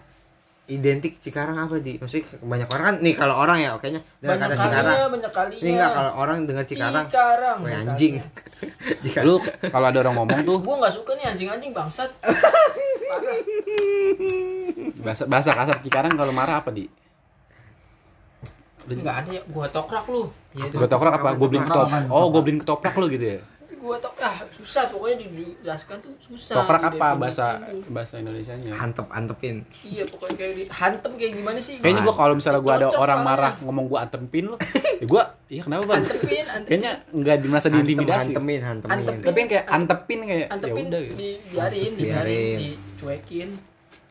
identik 0.68 1.20
Cikarang 1.24 1.56
apa 1.56 1.80
di? 1.80 1.96
Maksudnya 1.96 2.28
banyak 2.44 2.68
orang 2.68 2.86
kan 2.92 2.96
nih 3.00 3.14
kalau 3.16 3.36
orang 3.40 3.58
ya 3.64 3.72
kayaknya 3.80 4.02
dengar 4.20 4.36
banyak 4.36 4.48
kata 4.52 4.64
Cikarang. 4.68 4.96
banyak 5.08 5.32
kalinya 5.32 5.64
Ini 5.64 5.70
enggak 5.72 5.92
kalau 5.96 6.12
orang 6.20 6.38
dengar 6.44 6.66
Cikarang. 6.68 7.06
Cikarang 7.08 7.58
anjing. 7.64 8.14
Lu 9.28 9.36
kalau 9.72 9.86
ada 9.88 9.98
orang 10.04 10.16
ngomong 10.20 10.40
tuh 10.44 10.58
gua 10.60 10.76
nggak 10.84 10.94
suka 10.94 11.12
nih 11.16 11.26
anjing-anjing 11.32 11.72
bangsat 11.72 12.12
bahasa 15.06 15.24
bahasa 15.26 15.52
kasar 15.56 15.78
Cikarang 15.80 16.14
kalau 16.20 16.36
marah 16.36 16.60
apa 16.60 16.72
di? 16.76 16.88
nggak 18.88 19.16
ada 19.20 19.30
ya 19.36 19.42
gua 19.52 19.68
tokrak 19.68 20.08
lu 20.08 20.32
ya 20.56 20.64
itu 20.72 20.80
Gue 20.80 20.88
tokrak 20.88 21.20
apa? 21.20 21.36
Gue 21.36 21.48
beliin 21.52 21.68
ketop. 21.68 21.92
Apaan? 21.92 22.08
Oh, 22.08 22.32
gue 22.32 22.40
beliin 22.40 22.60
ketoprak 22.64 22.96
lu 22.96 23.12
gitu 23.12 23.26
ya. 23.36 23.40
Gua 23.78 23.96
tok 23.96 24.18
ah 24.18 24.34
susah 24.50 24.88
pokoknya 24.88 25.24
dijelaskan 25.24 25.98
tuh 26.00 26.12
susah 26.18 26.58
Tokrak 26.58 26.82
apa 26.82 26.90
didefinisiin. 26.90 27.20
bahasa 27.20 27.46
bahasa 27.88 28.14
Indonesianya? 28.18 28.72
Antep 28.76 29.08
antepin. 29.08 29.62
iya 29.82 30.04
pokoknya 30.04 30.36
kayak 30.36 30.54
di 30.54 30.64
hantem 30.68 31.12
kayak 31.14 31.34
gimana 31.34 31.60
sih 31.60 31.78
Kayaknya 31.78 32.02
gua 32.02 32.14
kalau 32.14 32.34
misalnya 32.34 32.60
gua 32.60 32.74
ada 32.76 32.88
orang 32.92 33.20
marah 33.22 33.54
ngomong 33.60 33.86
gua 33.86 34.00
antempin 34.04 34.44
lu, 34.46 34.56
ya 34.98 35.06
gua 35.06 35.24
iya 35.46 35.62
kenapa 35.62 35.84
bang? 35.86 35.98
antepin 36.00 36.46
antepin 36.56 36.70
Kayaknya 36.74 36.92
nggak 37.10 37.36
merasa 37.46 37.68
diintimidasi. 37.70 38.20
Hantemin, 38.28 38.62
hantemin. 38.62 38.94
Antepin. 38.94 39.22
Tapi 39.24 39.38
kan 39.38 39.48
kayak 39.48 39.66
antepin 39.68 40.20
kayak 40.24 40.40
ya 40.40 40.48
antepin 40.50 40.84
udah 40.88 41.02
gitu. 41.02 41.16
dibiarin 41.16 41.92
dibiarin 41.94 42.26
Biarin. 42.28 42.58
dicuekin 42.60 43.50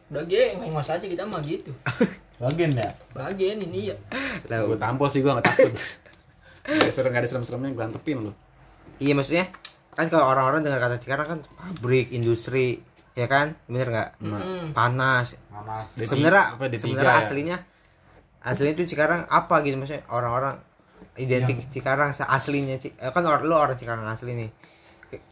udah 0.07 0.23
ge 0.25 0.43
ngos 0.57 0.89
aja 0.89 1.03
kita 1.05 1.23
mah 1.23 1.43
gitu 1.43 1.75
Bagian 2.39 2.73
ya. 2.73 2.93
bagian 3.11 3.59
ini 3.59 3.91
ya 3.91 3.97
Tahu. 4.45 4.71
Gue 4.71 4.79
tampol 4.79 5.09
sih 5.09 5.21
gua 5.21 5.37
nggak 5.37 5.49
takut. 5.49 5.73
Gak 6.67 6.91
serem 6.91 7.11
gak 7.11 7.23
ada 7.23 7.29
serem-seremnya 7.29 7.71
gue 7.71 7.85
antepin 7.87 8.19
lu. 8.21 8.35
Iya 8.97 9.13
maksudnya 9.13 9.47
kan 9.93 10.07
kalau 10.07 10.27
orang-orang 10.27 10.61
dengar 10.61 10.79
kata 10.79 10.97
Cikarang 10.97 11.27
kan 11.27 11.39
pabrik, 11.51 12.11
industri, 12.11 12.81
ya 13.13 13.27
kan? 13.27 13.57
Bener 13.67 13.87
nggak? 13.87 14.09
Mm. 14.19 14.71
Panas. 14.71 15.37
Panas. 15.47 15.87
D3, 15.95 16.05
Sebenarnya 16.07 16.45
apa, 16.51 16.65
D3 16.67 16.77
sebenarnya 16.79 17.11
ya? 17.11 17.23
aslinya 17.23 17.57
aslinya 18.41 18.73
itu 18.75 18.85
Cikarang 18.87 19.27
apa 19.27 19.55
gitu 19.61 19.75
maksudnya 19.75 20.07
orang-orang 20.07 20.55
identik 21.15 21.67
Cikarang 21.69 22.13
se- 22.13 22.23
aslinya 22.25 22.77
Ci- 22.77 22.95
eh, 22.95 23.09
kan 23.09 23.23
orang 23.23 23.43
lu 23.43 23.53
orang 23.53 23.75
Cikarang 23.75 24.05
asli 24.05 24.33
nih. 24.33 24.51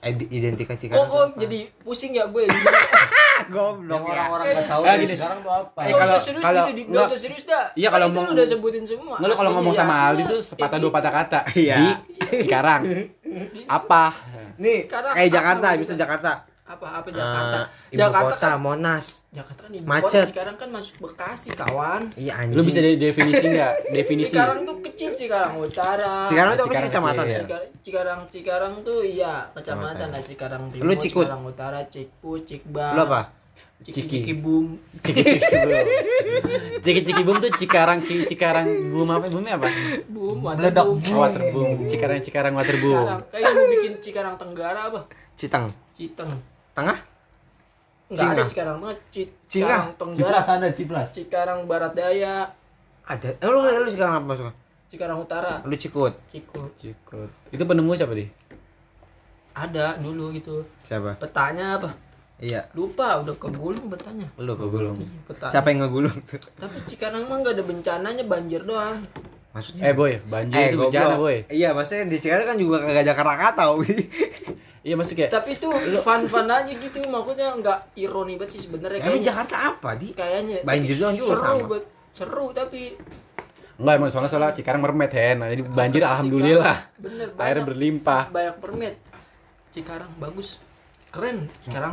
Id- 0.03 0.31
Identik 0.31 0.67
kok 0.67 0.79
Cikarang. 0.79 1.07
kok 1.07 1.37
jadi 1.37 1.71
pusing 1.79 2.11
ya 2.13 2.27
gue 2.27 2.47
goblok 3.55 3.95
Yang 3.97 4.05
orang-orang 4.07 4.45
Eh, 4.45 4.53
nggak 4.55 4.67
tahu 4.67 4.83
ah, 4.83 4.89
nih, 4.89 5.01
gini. 5.01 5.15
sekarang 5.15 5.39
tuh 5.41 5.53
apa? 5.53 5.81
Eh, 5.81 5.93
kalau- 5.93 6.21
serius 6.21 6.43
kalau- 6.43 6.59
gitu, 6.61 6.71
di- 6.71 6.85
nggak 6.85 6.93
nggak- 6.95 7.09
usah 7.09 7.21
serius 7.21 7.45
dah. 7.45 7.65
Iya, 7.75 7.89
kalau 7.89 8.07
Kan 8.07 8.15
mau- 8.15 8.23
itu 8.23 8.33
udah 8.33 8.47
sebutin 8.47 8.85
semua. 8.85 9.17
Lu 9.19 9.35
kalau 9.35 9.51
ngomong 9.53 9.73
ya, 9.73 9.79
sama 9.81 9.95
Aldi 10.05 10.23
tuh 10.25 10.41
sepatah 10.41 10.79
dua 10.79 10.91
patah 10.91 11.13
kata. 11.13 11.41
Iya. 11.55 11.77
Di 12.07 12.37
Cikarang. 12.41 12.83
Apa? 13.67 14.05
Nih, 14.55 14.79
kayak 14.87 15.31
Jakarta, 15.31 15.67
bisa 15.75 15.95
Jakarta. 15.95 16.33
Apa 16.65 16.87
apa 16.97 17.09
Jakarta? 17.09 17.61
Eh, 17.61 17.93
ibu 17.93 18.01
Jakarta 18.01 18.25
kota 18.33 18.49
kan 18.49 18.57
Monas. 18.57 19.07
Jakarta 19.29 19.61
kan 19.61 19.71
ibu 19.71 19.85
Macet. 19.85 20.25
kota 20.25 20.33
sekarang 20.33 20.57
kan 20.57 20.69
masuk 20.71 20.97
Bekasi 20.99 21.51
kawan. 21.53 22.03
Iya 22.17 22.33
anjing. 22.35 22.57
Lu 22.57 22.63
bisa 22.63 22.81
de- 22.81 22.97
definisi 22.97 23.45
nggak? 23.47 23.73
Definisi. 24.01 24.33
Cikarang 24.33 24.59
tuh 24.65 24.77
kecil 24.81 25.11
Cikarang 25.13 25.55
Utara. 25.61 26.25
Cikarang 26.25 26.53
itu 26.53 26.63
apa 26.63 26.73
sih 26.73 26.73
Cikarang 26.75 26.89
kecamatan 26.89 27.25
ya? 27.27 27.37
Cikarang, 27.37 27.69
Cikarang, 27.79 28.21
Cikarang 28.27 28.75
tuh 28.81 28.99
iya 29.01 29.35
kecamatan 29.53 30.07
lah 30.09 30.23
Cikarang 30.23 30.63
Timur, 30.69 30.85
Lu 30.85 30.93
Cikut. 30.95 31.27
Cikarang 31.27 31.43
Utara, 31.45 31.79
Cikpus, 31.85 32.41
Cikbang. 32.43 32.95
Lu 32.95 33.03
apa? 33.05 33.21
Ciki 33.77 33.93
Ciki. 34.01 34.17
Ciki 34.17 34.35
Boom. 34.35 34.67
Ciki-ciki 34.97 35.57
boom. 35.61 35.85
Ciki-ciki 36.81 37.23
boom 37.23 37.39
tuh 37.39 37.53
Cikarang 37.53 37.99
Ki- 38.01 38.25
Cikarang 38.25 38.65
boom 38.89 39.09
apa 39.11 39.29
boomnya 39.29 39.55
apa? 39.55 39.69
Boom, 40.07 40.41
Meledak. 40.41 40.85
boom. 40.87 40.97
Oh, 40.97 41.21
water 41.21 41.43
boom. 41.51 41.71
Cikarang 41.85 42.19
Cikarang 42.19 42.53
water 42.55 42.77
boom. 42.79 42.97
Cikarang. 42.97 43.21
Kayak 43.29 43.53
bikin 43.69 43.93
Cikarang 44.01 44.35
Tenggara 44.35 44.89
apa? 44.89 45.05
Citang. 45.35 45.69
Citeng. 45.93 46.33
Tengah? 46.75 46.99
Enggak 48.11 48.27
ada. 48.37 48.43
Cikarang 48.45 48.79
Cingang. 48.83 49.33
Cikarang 49.49 49.89
Tenggara. 49.97 50.19
Cipras 50.19 50.49
ada 50.51 50.69
Cipras. 50.75 51.09
Cikarang 51.15 51.61
Barat 51.65 51.93
Daya, 51.97 52.51
Ada. 53.05 53.37
Eh, 53.37 53.49
lu 53.49 53.61
lu 53.63 53.91
sekarang 53.91 54.21
apa 54.21 54.27
masuk? 54.35 54.55
Cikarang 54.91 55.19
Utara, 55.19 55.65
Lu 55.67 55.75
Cikut. 55.75 56.15
Cikut. 56.31 56.71
Cikut. 56.79 57.31
Itu 57.51 57.63
penemu 57.67 57.91
siapa 57.99 58.15
di? 58.15 58.27
Ada 59.55 59.99
dulu 59.99 60.35
gitu. 60.35 60.63
Siapa? 60.87 61.19
Petanya 61.19 61.79
apa? 61.79 61.91
Iya. 62.43 62.67
Lupa 62.75 63.23
udah 63.23 63.35
kegulung 63.39 63.87
petanya. 63.87 64.27
Lu 64.39 64.55
kegulung. 64.59 64.99
Petanya. 65.31 65.53
Siapa 65.55 65.71
yang 65.71 65.87
ngegulung 65.87 66.17
tuh? 66.27 66.43
Tapi 66.59 66.77
Cikarang 66.91 67.27
mah 67.31 67.39
nggak 67.41 67.55
ada 67.59 67.65
bencananya 67.65 68.25
banjir 68.27 68.63
doang. 68.67 68.99
Maksudnya? 69.55 69.87
Eh 69.87 69.95
boy, 69.95 70.19
banjir 70.27 70.75
itu 70.75 70.77
goblok. 70.79 70.91
bencana 70.91 71.15
boy. 71.15 71.37
Iya, 71.47 71.71
maksudnya 71.71 72.11
di 72.11 72.19
Cikarang 72.19 72.47
kan 72.55 72.57
juga 72.59 72.83
kagak 72.83 73.03
ada 73.07 73.15
Krakatau. 73.15 73.73
Iya 74.85 74.95
maksudnya 74.95 75.19
kayak 75.19 75.33
Tapi 75.33 75.51
itu 75.55 75.69
fun-fun 75.99 76.45
aja 76.47 76.69
gitu 76.69 76.99
maksudnya 77.09 77.49
nggak 77.55 77.79
ironi 77.97 78.37
banget 78.37 78.51
sih 78.53 78.61
sebenarnya 78.63 79.01
Emang 79.01 79.09
kayaknya. 79.11 79.27
Jakarta 79.27 79.57
apa, 79.67 79.91
Di? 79.97 80.09
Kayaknya 80.13 80.57
Banjir 80.61 80.93
tapi 80.93 81.01
doang 81.01 81.17
juga 81.17 81.29
seru, 81.31 81.41
sama. 81.43 81.65
bet- 81.67 81.89
seru 82.13 82.47
tapi 82.53 82.83
enggak 83.75 83.95
emang 83.97 84.07
soalnya 84.07 84.31
soalnya 84.31 84.53
Cikarang 84.53 84.81
mermet 84.81 85.11
hen. 85.11 85.37
Nah, 85.37 85.49
jadi 85.49 85.63
banjir 85.65 86.03
alhamdulillah. 86.05 86.79
Cikarang, 86.79 87.03
bener 87.03 87.29
Air 87.35 87.35
banyak, 87.57 87.65
berlimpah. 87.65 88.23
banyak 88.29 88.57
permit 88.59 88.95
Cikarang 89.71 90.11
bagus 90.15 90.49
keren 91.09 91.49
sekarang 91.61 91.93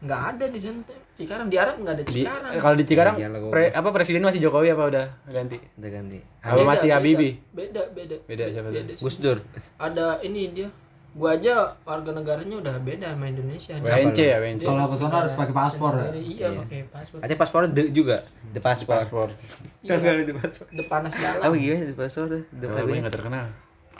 nggak 0.00 0.22
ada 0.30 0.44
di 0.46 0.58
sana 0.58 0.80
Cikarang 1.14 1.46
di 1.46 1.56
Arab 1.56 1.78
nggak 1.78 1.94
ada 1.94 2.02
Di, 2.02 2.12
Cikarang 2.18 2.50
eh, 2.50 2.60
kalau 2.60 2.74
di 2.74 2.84
Cikarang 2.84 3.14
goblok. 3.16 3.48
pre- 3.48 3.72
apa 3.72 3.88
presiden 3.88 4.20
masih 4.20 4.40
Jokowi 4.42 4.68
apa 4.68 4.84
udah 4.84 5.06
ganti? 5.26 5.56
Udah 5.74 5.90
ganti. 5.90 6.18
Apa 6.42 6.58
Beda, 6.58 6.66
masih 6.66 6.88
Habibie? 6.90 7.32
beda 7.48 7.82
beda 7.88 8.16
Beda 8.20 8.44
siapa 8.50 8.68
tuh? 8.68 8.76
beda. 8.76 8.92
Gus 8.98 9.16
Dur. 9.16 9.38
ada 9.78 10.18
ini 10.20 10.42
dia 10.50 10.68
gua 11.14 11.30
aja 11.32 11.54
warga 11.82 12.10
negaranya 12.10 12.58
udah 12.58 12.74
beda 12.78 13.14
sama 13.14 13.30
Indonesia 13.30 13.78
WNC 13.78 14.18
ya 14.18 14.36
WNC. 14.42 14.62
Kalau 14.62 14.90
ke 14.90 14.96
sana 14.98 15.14
harus 15.22 15.32
pakai 15.32 15.54
paspor 15.54 15.92
ya. 15.94 16.02
Sendiri, 16.10 16.22
iya 16.26 16.48
pakai 16.52 16.80
paspor 16.90 17.18
Ada 17.22 17.34
paspornya 17.34 17.70
de 17.70 17.82
juga. 17.88 18.16
The 18.50 18.60
paspor. 18.60 18.98
Paspor. 18.98 19.28
iya, 19.80 19.94
di 20.20 20.34
paspor. 20.34 20.66
depan 20.70 21.00
nas 21.02 21.14
dalam 21.14 21.38
Apa 21.40 21.54
gimana 21.54 21.86
di 21.86 21.94
paspor 21.94 22.24
tuh? 22.26 22.42
The 22.50 22.66
Kalau 22.66 22.74
gue 22.74 22.82
paspor. 22.84 22.98
nggak 22.98 23.14
terkenal. 23.14 23.46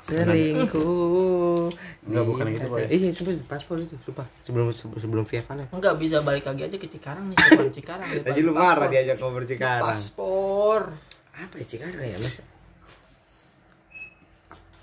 Selingkuh. 0.04 1.70
Enggak, 2.04 2.24
bukan 2.26 2.44
gitu, 2.50 2.66
Boy. 2.68 2.84
Iya, 2.86 3.08
sumpah 3.10 3.32
paspor 3.48 3.76
itu, 3.78 3.96
sumpah. 4.02 4.26
Sebelum 4.42 4.68
sebelum, 4.68 4.98
sebelum 5.00 5.24
via 5.24 5.40
Valen. 5.40 5.66
Enggak 5.70 5.94
bisa 5.96 6.20
balik 6.20 6.44
lagi 6.44 6.62
aja 6.66 6.76
ke 6.76 6.86
Cikarang 6.86 7.30
nih 7.30 7.36
depan 7.38 7.72
Cikarang 7.72 8.06
Tadi 8.20 8.40
lu 8.42 8.52
paspor. 8.52 8.74
marah 8.74 8.88
diajak 8.90 9.16
ngobrol 9.16 9.46
Cikarang. 9.46 9.86
paspor 9.86 10.80
Apa 11.32 11.54
ya 11.56 11.64
Cikarang 11.64 12.04
ya, 12.04 12.18
Mas? 12.20 12.36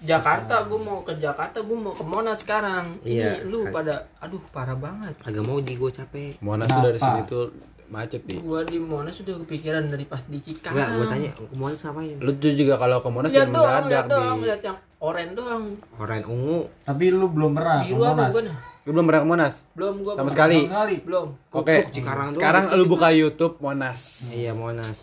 Jakarta 0.01 0.65
gue 0.65 0.77
mau 0.77 1.01
ke 1.01 1.13
Jakarta 1.15 1.57
gue 1.59 1.77
mau 1.77 1.93
ke 1.93 2.01
Monas 2.01 2.41
sekarang 2.41 2.97
Iya. 3.01 3.37
ini 3.37 3.47
lu 3.47 3.69
pada 3.69 4.09
aduh 4.17 4.41
parah 4.49 4.73
banget 4.73 5.13
Agak 5.21 5.43
mau 5.43 5.57
di 5.57 5.73
gue 5.73 5.89
capek. 5.89 6.37
Monas 6.39 6.65
tuh 6.65 6.81
dari 6.81 6.97
Kenapa? 6.97 7.13
sini 7.15 7.29
tuh 7.29 7.45
macet 7.87 8.21
nih. 8.23 8.39
gua 8.39 8.63
di 8.63 8.79
Monas 8.79 9.13
sudah 9.13 9.35
kepikiran 9.37 9.83
dari 9.85 10.01
pas 10.03 10.23
di 10.23 10.39
Cikarang 10.39 10.73
Enggak, 10.73 10.89
gue 10.89 11.05
tanya, 11.07 11.29
mau 11.53 11.67
ngapain? 11.67 12.15
Lu 12.17 12.31
tuh 12.33 12.51
juga 12.51 12.73
kalau 12.75 12.97
ke 12.97 13.09
Monas 13.09 13.29
jangan 13.29 13.51
mendadak 13.51 13.85
lihat 13.85 14.05
doang 14.07 14.31
di. 14.33 14.45
lihat 14.47 14.61
yang 14.63 14.77
oranye 14.97 15.33
doang 15.33 15.63
Orang 15.93 16.23
ungu. 16.25 16.59
Tapi 16.81 17.03
lu 17.07 17.27
belum 17.27 17.51
pernah 17.51 17.77
ke 17.77 17.85
biru 17.85 18.01
apa 18.01 18.11
Monas. 18.15 18.31
gue 18.31 18.43
Lu 18.81 18.89
belum 18.89 19.05
pernah 19.05 19.21
ke 19.21 19.27
Monas? 19.27 19.53
belum 19.71 19.95
gua 19.99 20.13
Sama 20.13 20.23
belum. 20.23 20.33
sekali. 20.33 20.57
Sama 20.57 20.71
sekali. 20.71 20.95
belum 21.03 21.27
Oke. 21.51 21.75
Cikarang 21.91 22.27
doang. 22.31 22.39
Sekarang 22.39 22.63
lu 22.73 22.85
buka 22.87 23.07
YouTube 23.11 23.55
Monas. 23.59 23.99
Iya, 24.31 24.51
Monas. 24.53 24.97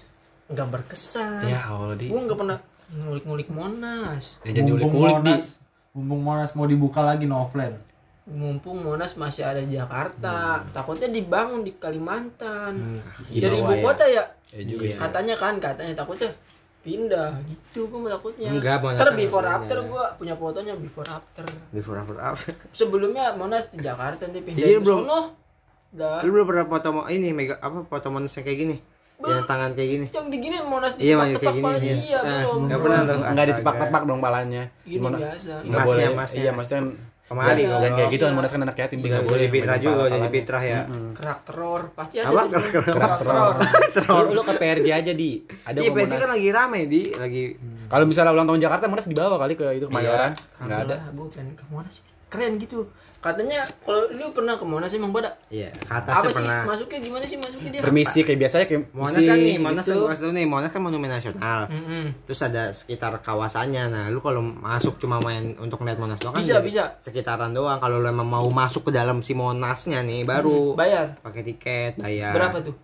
nggak 0.48 0.64
berkesan 0.66 1.44
Ya 1.44 1.60
Allah 1.62 1.92
di. 1.94 2.08
gua 2.08 2.24
nggak 2.24 2.34
pernah 2.36 2.58
ngulik-ngulik 2.90 3.48
Monas 3.48 4.40
Ya 4.42 4.52
jadi 4.54 4.70
di. 4.70 5.00
Monas, 5.18 5.60
mumpung 5.92 6.20
Monas 6.20 6.50
mau 6.52 6.64
dibuka 6.64 7.00
lagi 7.00 7.24
Novelen. 7.24 7.76
mumpung 8.24 8.78
Monas 8.78 9.12
masih 9.14 9.40
ada 9.42 9.58
di 9.58 9.72
Jakarta 9.72 10.60
takutnya 10.70 11.08
dibangun 11.08 11.62
di 11.62 11.72
Kalimantan 11.74 13.00
Di 13.26 13.38
jadi 13.38 13.56
ibu 13.56 13.70
ya. 13.70 13.82
kota 13.82 14.04
ya 14.04 14.24
Ya 14.48 14.62
juga 14.62 14.84
sih. 14.86 14.96
katanya 14.96 15.34
kan 15.34 15.56
katanya 15.58 15.92
takutnya 15.94 16.28
pindah 16.78 17.36
gitu 17.44 17.84
gua 17.86 18.08
takutnya 18.10 18.48
Enggak, 18.50 18.80
Monas 18.80 18.96
kan 18.98 19.12
before 19.14 19.44
after 19.44 19.76
gua 19.82 20.12
punya 20.14 20.32
fotonya 20.34 20.72
before 20.74 21.04
after 21.06 21.44
Before 21.68 21.96
after 21.98 22.16
apa? 22.16 22.40
sebelumnya 22.74 23.32
Monas 23.32 23.68
di 23.68 23.78
Jakarta 23.78 24.24
nanti 24.24 24.40
pindah 24.40 24.60
Iya, 24.62 24.76
ke 24.76 24.82
belum. 24.82 25.00
sono 25.02 25.20
Dah. 25.88 26.20
Lu 26.20 26.28
belum 26.30 26.44
pernah 26.46 26.64
foto 26.66 26.88
ini 27.08 27.32
mega 27.32 27.56
apa 27.58 27.80
foto 27.82 28.08
Monas 28.08 28.28
yang 28.30 28.44
kayak 28.44 28.58
gini? 28.58 28.76
Yang 29.18 29.44
tangan 29.44 29.70
kayak 29.74 29.88
gini. 29.90 30.06
yang 30.08 30.26
digini 30.30 30.56
Monas 30.62 30.92
Iya, 30.94 31.14
di 31.18 31.34
kayak 31.34 31.52
gini, 31.52 31.64
palanya 31.64 31.82
iya. 31.82 31.96
iya 31.98 32.18
belum 32.22 32.60
nggak 32.64 32.78
pernah 32.78 33.00
dong. 33.02 33.20
Enggak 33.24 33.46
ditepak-tepak 33.50 34.02
dong 34.04 34.20
palanya. 34.20 34.62
Gini 34.82 35.02
biasa. 35.02 35.52
Nggak 35.58 35.74
Emasnya, 35.74 35.86
boleh. 35.88 36.04
emasnya. 36.08 36.38
Iya, 36.38 36.50
maksudnya 36.52 36.80
kan 36.80 36.86
Kemari 37.28 37.60
Iya. 37.60 37.66
goblok. 37.68 37.82
dan 37.82 37.90
kayak 37.92 38.08
gitu 38.08 38.22
kan 38.22 38.30
Iya. 38.30 38.38
Monas 38.38 38.50
kan 38.50 38.60
anak 38.62 38.76
yatim 38.78 38.96
Tinggal 38.96 39.10
nggak 39.10 39.26
jadi 39.26 39.34
boleh. 39.36 39.48
Pitra 39.52 39.74
juga 39.76 40.02
jadi. 40.08 40.28
Pitra 40.30 40.60
ya. 40.62 40.80
kerak 41.12 41.40
teror 41.44 41.82
pasti 41.92 42.16
ada 42.16 42.28
Apa? 42.30 42.40
di. 42.40 42.54
Kerak 42.72 43.12
kerak 43.20 43.52
teror 43.92 44.24
Lu, 44.28 44.40
ke 44.40 44.54
PRJ 44.54 44.88
aja 44.88 45.12
di. 45.12 45.30
Ada 45.60 45.78
Iya, 45.78 45.90
Monas. 45.90 46.14
kan 46.16 46.30
lagi 46.30 46.48
rame 46.48 46.80
di 46.86 47.02
lagi 47.12 47.42
Kalau 47.88 48.04
misalnya 48.04 48.32
ulang 48.32 48.46
tahun 48.46 48.60
Jakarta 48.62 48.84
Monas 48.86 49.04
dibawa 49.04 49.36
kali 49.36 49.52
ke 49.52 49.64
itu 49.74 49.86
Kemayoran. 49.88 50.32
Iya. 50.32 50.60
Enggak 50.62 50.78
ada. 50.86 50.96
gue 51.10 51.26
pengen 51.26 51.52
ke 51.52 51.64
Monas 51.68 51.96
keren 52.28 52.52
gitu 52.56 52.78
katanya 53.18 53.66
kalau 53.80 54.06
lu 54.08 54.30
pernah 54.30 54.54
ke 54.54 54.62
Monas 54.62 54.90
emang 54.90 55.10
pada 55.10 55.34
Iya, 55.48 55.74
apa 55.86 56.14
atasnya 56.14 56.30
sih 56.30 56.36
pernah. 56.38 56.60
masuknya 56.64 56.98
gimana 57.00 57.24
sih 57.24 57.34
masuknya 57.34 57.68
dia 57.68 57.80
Permisi 57.80 58.18
kayak 58.22 58.38
biasanya 58.38 58.64
kayak 58.64 58.82
Monas 58.90 59.14
kan 59.16 59.36
nih, 59.36 59.56
Monas 59.56 59.84
gitu. 59.84 60.02
kan 60.04 60.30
nih, 60.30 60.46
Monas 60.46 60.70
kan 60.70 60.80
monumen 60.80 61.10
nasional. 61.10 61.60
Mm-mm. 61.66 62.04
Terus 62.24 62.40
ada 62.40 62.62
sekitar 62.70 63.18
kawasannya. 63.18 63.84
Nah, 63.88 64.04
lu 64.06 64.18
kalau 64.18 64.38
masuk 64.40 64.96
cuma 64.96 65.18
main 65.18 65.54
untuk 65.56 65.82
lihat 65.82 65.96
Monas 65.96 66.16
doang 66.16 66.32
kan 66.32 66.40
Bisa, 66.40 66.58
bisa. 66.60 66.94
Sekitaran 66.98 67.50
doang. 67.50 67.76
Kalau 67.76 67.98
lu 67.98 68.06
emang 68.06 68.28
mau 68.28 68.46
masuk 68.46 68.86
ke 68.86 68.92
dalam 68.92 69.18
si 69.20 69.32
Monasnya 69.32 69.98
nih 70.00 70.22
baru 70.22 70.72
bayar 70.72 71.18
pakai 71.18 71.42
tiket, 71.44 71.92
bayar. 71.96 72.30
berapa 72.30 72.58
tuh 72.60 72.74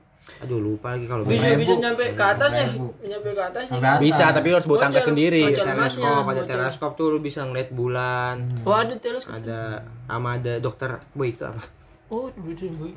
Aduh, 0.40 0.58
lupa 0.58 0.92
lagi 0.92 1.04
kalau 1.04 1.20
bisa 1.22 1.52
bisa 1.54 1.76
nyampe 1.76 2.04
ke 2.10 2.24
atasnya 2.26 2.64
Ribu. 2.66 2.96
nyampe 2.98 3.28
ke 3.30 3.42
atas. 3.44 3.64
Bisa, 3.98 4.24
tapi 4.28 4.46
lu 4.46 4.54
harus 4.54 4.64
bawa 4.64 4.80
tangga 4.82 4.98
sendiri. 4.98 5.52
teleskop, 5.52 6.24
ada 6.24 6.42
teleskop 6.42 6.92
tuh 6.94 7.06
lu 7.08 7.18
bisa 7.18 7.42
ngeliat 7.42 7.68
bulan. 7.70 8.40
oh 8.62 8.72
ada 8.72 8.92
teleskop 8.94 9.30
Ada 9.34 9.80
sama 10.02 10.34
ada 10.34 10.52
dokter 10.58 10.90
Boyke 11.12 11.44
apa? 11.44 11.62
oh 12.06 12.28
betul 12.36 12.70
boy 12.74 12.92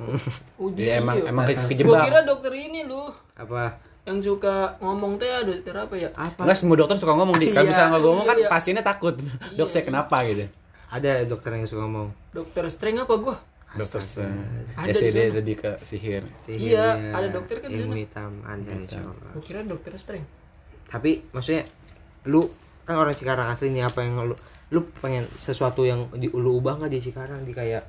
oh 0.58 0.68
Ya 0.74 1.00
emang 1.00 1.18
iya. 1.18 1.32
emang 1.32 1.44
gua 1.48 1.66
kejebak. 1.66 2.04
kira 2.06 2.20
dokter 2.24 2.52
ini 2.54 2.84
lu 2.84 3.08
Apa? 3.34 3.80
yang 4.04 4.20
suka 4.20 4.56
ngomong 4.78 5.16
teh 5.16 5.28
dokter 5.42 5.74
apa 5.74 5.96
ya 5.96 6.10
Apa? 6.13 6.44
Enggak 6.44 6.58
semua 6.58 6.76
dokter 6.76 6.96
suka 6.96 7.12
ngomong 7.13 7.36
di. 7.36 7.50
Kalau 7.50 7.66
Iya, 7.66 7.70
bisa 7.70 7.82
nggak 7.88 8.02
ngomong 8.02 8.26
kan 8.26 8.38
iya. 8.38 8.48
pasiennya 8.48 8.80
takut. 8.82 9.16
Dok 9.58 9.68
saya 9.68 9.82
kenapa 9.82 10.24
gitu. 10.24 10.48
Ada 10.88 11.24
dokter 11.24 11.52
yang 11.52 11.66
suka 11.66 11.82
ngomong. 11.82 12.08
dokter 12.30 12.63
streng 12.68 12.96
apa 12.98 13.13
gua 13.13 13.36
Dokter 13.75 13.99
se 13.99 14.23
Ada 14.73 14.91
sih 14.91 15.12
di 15.12 15.27
lebih 15.30 15.56
ke 15.58 15.71
sihir. 15.82 16.23
Sihir 16.39 16.71
Iya, 16.71 16.88
ada 17.12 17.27
dokter 17.27 17.60
kan 17.60 17.67
ilmu 17.67 17.95
hitam 17.95 18.32
ada 18.41 18.63
insyaallah. 18.63 19.32
gua 19.36 19.43
kira 19.43 19.60
dokter 19.62 19.91
streng 19.95 20.23
Tapi 20.86 21.27
maksudnya 21.30 21.67
lu 22.23 22.47
kan 22.84 22.95
orang 22.95 23.12
Cikarang 23.12 23.51
asli 23.51 23.67
nih 23.69 23.84
apa 23.84 23.99
yang 23.99 24.23
lu 24.23 24.36
lu 24.67 24.80
pengen 24.95 25.27
sesuatu 25.30 25.84
yang 25.84 26.08
di 26.13 26.27
lu 26.27 26.58
ubah 26.58 26.80
nggak 26.80 26.88
di 26.89 26.99
Cikarang 27.01 27.43
di 27.43 27.51
kayak 27.51 27.84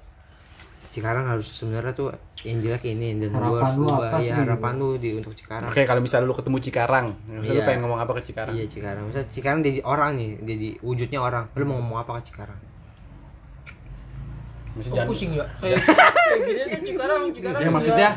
Cikarang 0.89 1.29
harus 1.29 1.47
sebenarnya 1.47 1.93
tuh 1.93 2.09
yang 2.43 2.59
jelek 2.59 2.89
ini 2.89 3.15
dan 3.15 3.31
Harapan 3.31 3.61
harus 3.61 3.75
lu 3.77 3.87
ubah 3.87 4.19
ya 4.19 4.35
harapan 4.37 4.73
lu 4.75 4.89
di 4.97 5.11
untuk 5.15 5.37
Cikarang. 5.37 5.69
Oke, 5.69 5.85
kalau 5.85 6.01
misalnya 6.01 6.27
lu 6.27 6.35
ketemu 6.35 6.59
Cikarang, 6.59 7.07
misalnya 7.29 7.45
lu 7.45 7.55
Iya. 7.55 7.67
pengen 7.67 7.81
ngomong 7.85 8.01
apa 8.01 8.13
ke 8.17 8.23
Cikarang? 8.25 8.55
Iya 8.57 8.65
Cikarang. 8.67 9.05
Misalnya 9.07 9.29
Cikarang 9.29 9.61
jadi 9.61 9.79
orang 9.85 10.11
nih, 10.17 10.31
jadi 10.41 10.69
wujudnya 10.81 11.21
orang. 11.21 11.45
Lu 11.53 11.65
mau 11.65 11.77
ngomong 11.77 11.99
apa 12.01 12.19
ke 12.19 12.33
Cikarang? 12.33 12.59
Maksudnya 14.79 15.03
oh, 15.03 15.07
pusing 15.07 15.31
ya 15.33 15.45
kayak 15.57 15.79
kayak 15.83 16.41
gini 16.41 16.63
nih 16.65 16.81
Cikarang 16.85 17.21
Cikarang 17.35 17.61
Ya 17.61 17.69
maksudnya 17.69 18.11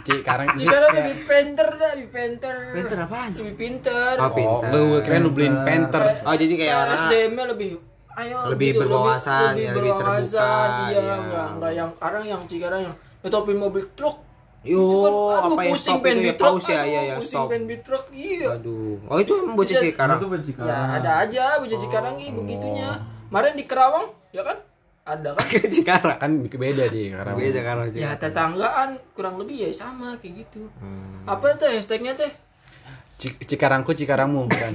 Cikarang 0.00 0.48
Cikarang 0.54 0.90
ya. 0.90 0.98
lebih 1.00 1.16
pinter 1.24 1.68
dah 1.72 1.90
lebih 1.94 2.08
pinter 2.10 2.54
Pinter 2.72 2.96
apaan? 3.00 3.30
lebih 3.32 3.54
pinter 3.56 4.12
Oh, 4.16 4.22
Oh, 4.22 4.30
pinter. 4.32 4.68
lu 4.70 4.82
kirain 5.00 5.22
lu 5.22 5.30
beliin 5.30 5.56
penter. 5.62 6.02
Oh, 6.22 6.34
jadi 6.34 6.52
kayak 6.52 6.76
orang 6.76 6.96
SDM-nya 7.00 7.44
lebih 7.48 7.70
ayo 8.12 8.36
Lebih 8.50 8.68
gitu, 8.68 8.80
berwawasan, 8.82 9.50
lebih, 9.52 9.62
ya, 9.62 9.72
lebih 9.72 9.92
berwawasan, 9.92 10.66
terbuka, 10.66 10.90
iya 10.90 11.00
ya. 11.00 11.14
enggak 11.16 11.46
enggak 11.48 11.72
yang 11.72 11.88
sekarang 11.92 12.22
yang 12.24 12.42
Cikarang 12.44 12.80
yang 12.82 12.94
nyetopin 13.20 13.56
mobil 13.56 13.84
truk 13.92 14.16
Yo, 14.60 14.76
kan, 15.32 15.48
apa 15.48 15.60
yang 15.62 15.72
pusing 15.72 15.96
stop 15.96 16.04
itu 16.04 16.20
ya 16.20 16.34
pause 16.36 16.68
ya, 16.68 16.82
iya 16.84 17.00
ya 17.02 17.14
pusing 17.16 17.32
stop. 17.32 17.48
pengen 17.48 17.64
di 17.64 17.76
truk 17.80 18.04
iya 18.12 18.48
Aduh. 18.52 19.00
Oh, 19.06 19.16
itu 19.16 19.32
bocah 19.48 19.76
Cikarang. 19.78 20.18
Itu 20.18 20.26
buat 20.26 20.42
Cikarang. 20.42 20.68
ya 20.68 20.78
ada 20.96 21.10
aja 21.18 21.44
bocah 21.56 21.78
Cikarang 21.78 22.14
nih 22.14 22.28
begitunya 22.30 22.88
kemarin 23.26 23.54
di 23.54 23.64
Kerawang 23.64 24.06
ya 24.30 24.42
kan 24.42 24.56
ada 25.12 25.30
kan 25.32 25.44
Ke 25.44 25.58
Cikarang. 25.66 26.16
Kan 26.16 26.30
beda 26.42 26.84
di 26.86 27.10
karena 27.10 27.32
Beda 27.32 27.60
kan 27.60 27.76
ya 27.90 28.10
tetanggaan 28.14 28.88
kurang 29.12 29.36
lebih 29.36 29.56
ya 29.60 29.70
sama 29.70 30.14
kayak 30.16 30.42
gitu 30.42 30.66
Hmm. 30.76 31.24
apa 31.24 31.54
tuh 31.54 31.68
hashtagnya 31.68 32.14
teh 32.14 32.30
Ci- 33.16 33.36
Cikarangku 33.38 33.92
Cikarangmu 33.92 34.48
kan 34.48 34.72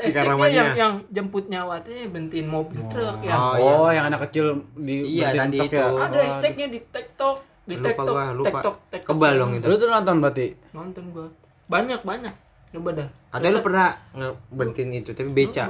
Cikarang 0.00 0.34
hashtagnya 0.36 0.50
yang 0.50 0.70
yang 0.74 0.94
jemput 1.08 1.46
nyawa 1.46 1.78
teh 1.78 2.06
bentin 2.06 2.44
mobil 2.44 2.82
truk 2.86 3.20
ya 3.20 3.38
Oh, 3.54 3.86
Oh, 3.86 3.88
yang 3.88 4.08
anak 4.08 4.26
kecil 4.26 4.50
di 4.74 5.14
Iya, 5.14 5.30
tadi 5.32 5.58
ya. 5.58 5.64
itu. 5.64 5.78
ada 5.78 6.18
hashtagnya 6.20 6.66
di 6.68 6.80
TikTok 6.82 7.36
di 7.64 7.74
Lupa 7.74 7.86
TikTok 7.86 8.06
gua, 8.10 8.24
lupa. 8.30 8.48
TikTok 8.50 8.74
TikTok 8.90 9.08
Kebal 9.10 9.32
dong 9.36 9.52
itu. 9.54 9.64
Lu 9.64 9.74
tuh 9.74 9.88
nonton 9.88 10.16
berarti? 10.18 10.46
nonton 10.70 11.04
gua 11.10 11.28
banyak 11.64 12.00
banyak 12.02 12.34
coba 12.70 12.90
dah 12.92 13.08
Katanya 13.30 13.52
lu 13.52 13.60
pernah 13.62 13.88
ngebentin 14.12 14.88
itu 14.90 15.10
tapi 15.10 15.30
beca. 15.30 15.64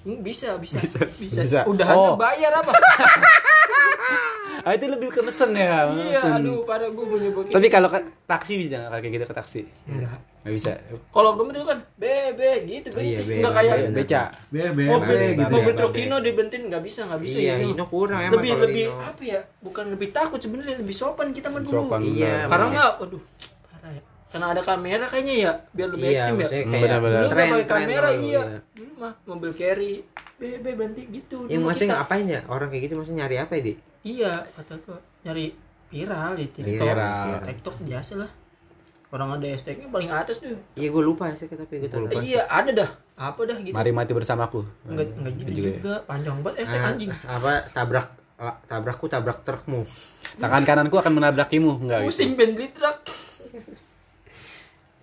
Hmm, 0.00 0.18
bisa 0.20 0.54
bisa 0.56 0.78
bisa, 1.16 1.40
Bisa. 1.40 1.60
udah 1.64 1.86
Oh. 1.90 2.14
bayar 2.14 2.54
apa 2.54 2.70
Ah 4.60 4.74
itu 4.74 4.84
lebih 4.84 5.08
ke 5.08 5.20
mesen 5.20 5.54
ya, 5.54 5.86
iya 5.88 6.18
mesen. 6.18 6.32
aduh 6.36 6.60
pada 6.62 6.86
gua 6.88 7.06
punya 7.06 7.30
begini 7.30 7.50
Tapi 7.50 7.66
kalau 7.68 7.88
ke 7.88 7.98
taksi 8.26 8.58
bisa 8.58 8.76
nggak 8.76 8.90
kayak 8.96 9.12
gitu 9.12 9.24
ke 9.24 9.34
taksi? 9.34 9.60
enggak 9.86 10.18
Nggak 10.38 10.54
bisa. 10.54 10.70
kalau 11.08 11.30
gue 11.34 11.50
dulu 11.50 11.66
kan 11.66 11.78
bebe 11.94 12.52
gitu 12.64 12.88
Oh, 12.90 13.00
iya, 13.00 13.20
be, 13.20 13.32
enggak 13.38 13.54
kayak 13.54 13.74
be, 13.78 13.88
Beca. 13.96 14.22
Bebe, 14.50 14.82
mobil 14.84 15.08
bebe 15.08 15.26
gitu. 15.36 15.52
mobil 15.52 15.72
truk. 15.74 15.92
Hino 15.94 16.16
dibentin 16.18 16.62
nggak 16.66 16.82
bisa 16.82 17.00
nggak 17.04 17.20
bisa 17.20 17.36
Iya, 17.38 17.54
ya 17.54 17.64
Hino 17.64 17.84
kurang 17.86 18.20
emang 18.20 18.34
lebih 18.34 18.50
lebih 18.60 18.84
apa 18.92 19.22
ya 19.22 19.40
bukan 19.58 19.84
lebih 19.88 20.08
takut 20.10 20.38
sebenarnya 20.38 20.76
lebih 20.76 20.94
sopan 20.94 21.30
kita 21.30 21.48
mah 21.48 21.60
dulu. 21.60 21.88
Iya, 21.96 22.44
karena 22.44 22.66
nggak 22.68 22.90
waduh 22.98 23.22
parah 23.64 23.90
ya 23.90 24.02
karena 24.28 24.46
ada 24.50 24.62
kamera 24.62 25.04
kayaknya 25.06 25.34
ya 25.38 25.52
biar 25.70 25.88
lebih 25.90 26.04
Iya, 26.04 26.12
ekstrim 26.18 26.36
ya 26.36 26.48
kayak 26.50 26.66
benar-benar. 26.66 27.22
tren 27.26 27.46
nggak 27.48 27.66
kamera 27.66 28.08
iya 28.12 28.40
dulu 28.68 28.87
mah 28.98 29.14
mobil 29.24 29.50
carry 29.52 30.02
bebe 30.34 30.70
berhenti 30.72 31.06
gitu 31.08 31.46
Yang 31.46 31.62
maksudnya 31.62 31.88
kita- 31.88 31.98
ngapain 32.00 32.26
ya? 32.28 32.40
Orang 32.44 32.68
kayak 32.68 32.82
gitu 32.84 32.94
maksudnya 32.94 33.18
nyari 33.20 33.36
apa 33.38 33.52
ya, 33.54 33.62
Di? 33.62 33.74
iya 34.04 34.32
kata 34.52 34.74
gua 34.80 34.98
nyari 35.20 35.44
viral 35.88 36.32
di 36.34 36.46
TikTok 36.48 36.84
Viral. 36.84 37.26
TikTok 37.44 37.76
biasa 37.80 38.12
lah 38.16 38.30
orang 39.08 39.28
ada 39.32 39.46
hashtagnya 39.48 39.88
paling 39.88 40.10
atas 40.10 40.36
tuh 40.38 40.52
Iya, 40.74 40.88
gue 40.90 41.02
lupa 41.02 41.32
sih 41.32 41.48
tapi 41.48 41.80
gue 41.80 41.88
lupa. 41.88 42.20
iya 42.20 42.44
ada 42.44 42.70
dah 42.74 42.90
apa 43.16 43.40
dah 43.42 43.56
gitu 43.56 43.72
Mari 43.72 43.90
mati 43.90 44.12
bersamaku. 44.12 44.68
enggak 44.84 45.16
enggak 45.16 45.32
gitu 45.34 45.50
juga 45.54 45.68
juga, 45.72 45.88
ya. 45.90 45.98
panjang 46.04 46.36
banget 46.38 46.56
hashtag 46.60 46.78
Ah, 46.78 46.88
anjing 46.88 47.10
apa 47.26 47.52
tabrak 47.72 48.08
tabrakku 48.68 49.06
tabrak 49.06 49.38
trukmu. 49.42 49.82
Tangan 50.36 50.62
kananku 50.62 50.94
akan 50.94 51.12
menabrakimu, 51.12 51.80
enggak 51.80 51.98
gitu. 52.00 52.08
pusing 52.12 52.30
pengen 52.36 52.52
beli 52.54 52.68
truk 52.70 52.98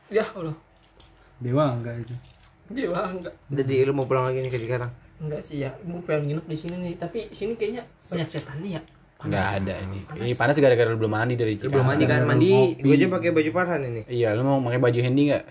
ya 0.08 0.23
Allah 0.29 0.55
Dewa 1.36 1.65
enggak 1.73 1.95
itu. 1.99 2.15
Dia 2.67 2.88
wah 2.88 3.08
enggak 3.08 3.34
Jadi 3.47 3.75
lu 3.84 3.91
mau 3.91 4.04
pulang 4.04 4.25
lagi 4.25 4.39
nih 4.39 4.49
ke 4.49 4.58
Cikarang? 4.58 4.91
enggak 5.15 5.41
sih 5.41 5.62
ya 5.62 5.71
gue 5.71 6.01
pengen 6.01 6.21
nginep 6.28 6.45
di 6.45 6.58
sini 6.58 6.75
nih 6.78 6.93
tapi 6.95 7.19
sini 7.30 7.54
kayaknya 7.54 7.84
banyak 8.04 8.28
setannya 8.28 8.71
ya 8.73 8.84
Enggak 9.15 9.47
ada 9.58 9.73
ini. 9.80 9.99
Ini 10.19 10.34
panas 10.36 10.54
gara-gara 10.56 10.86
lu 10.86 10.97
belum 10.97 11.10
mandi 11.10 11.34
dari 11.34 11.56
Cikarang. 11.56 11.71
belum 11.71 11.88
mandi 11.88 12.04
kan? 12.06 12.21
Mandi, 12.23 12.51
gue 12.75 12.93
aja 12.93 13.08
pakai 13.08 13.32
baju 13.32 13.49
parhan 13.49 13.82
ini. 13.82 14.01
Iya, 14.06 14.36
lu 14.36 14.43
mau 14.43 14.60
pakai 14.60 14.78
baju 14.78 14.99
handy 14.99 15.21
enggak? 15.25 15.43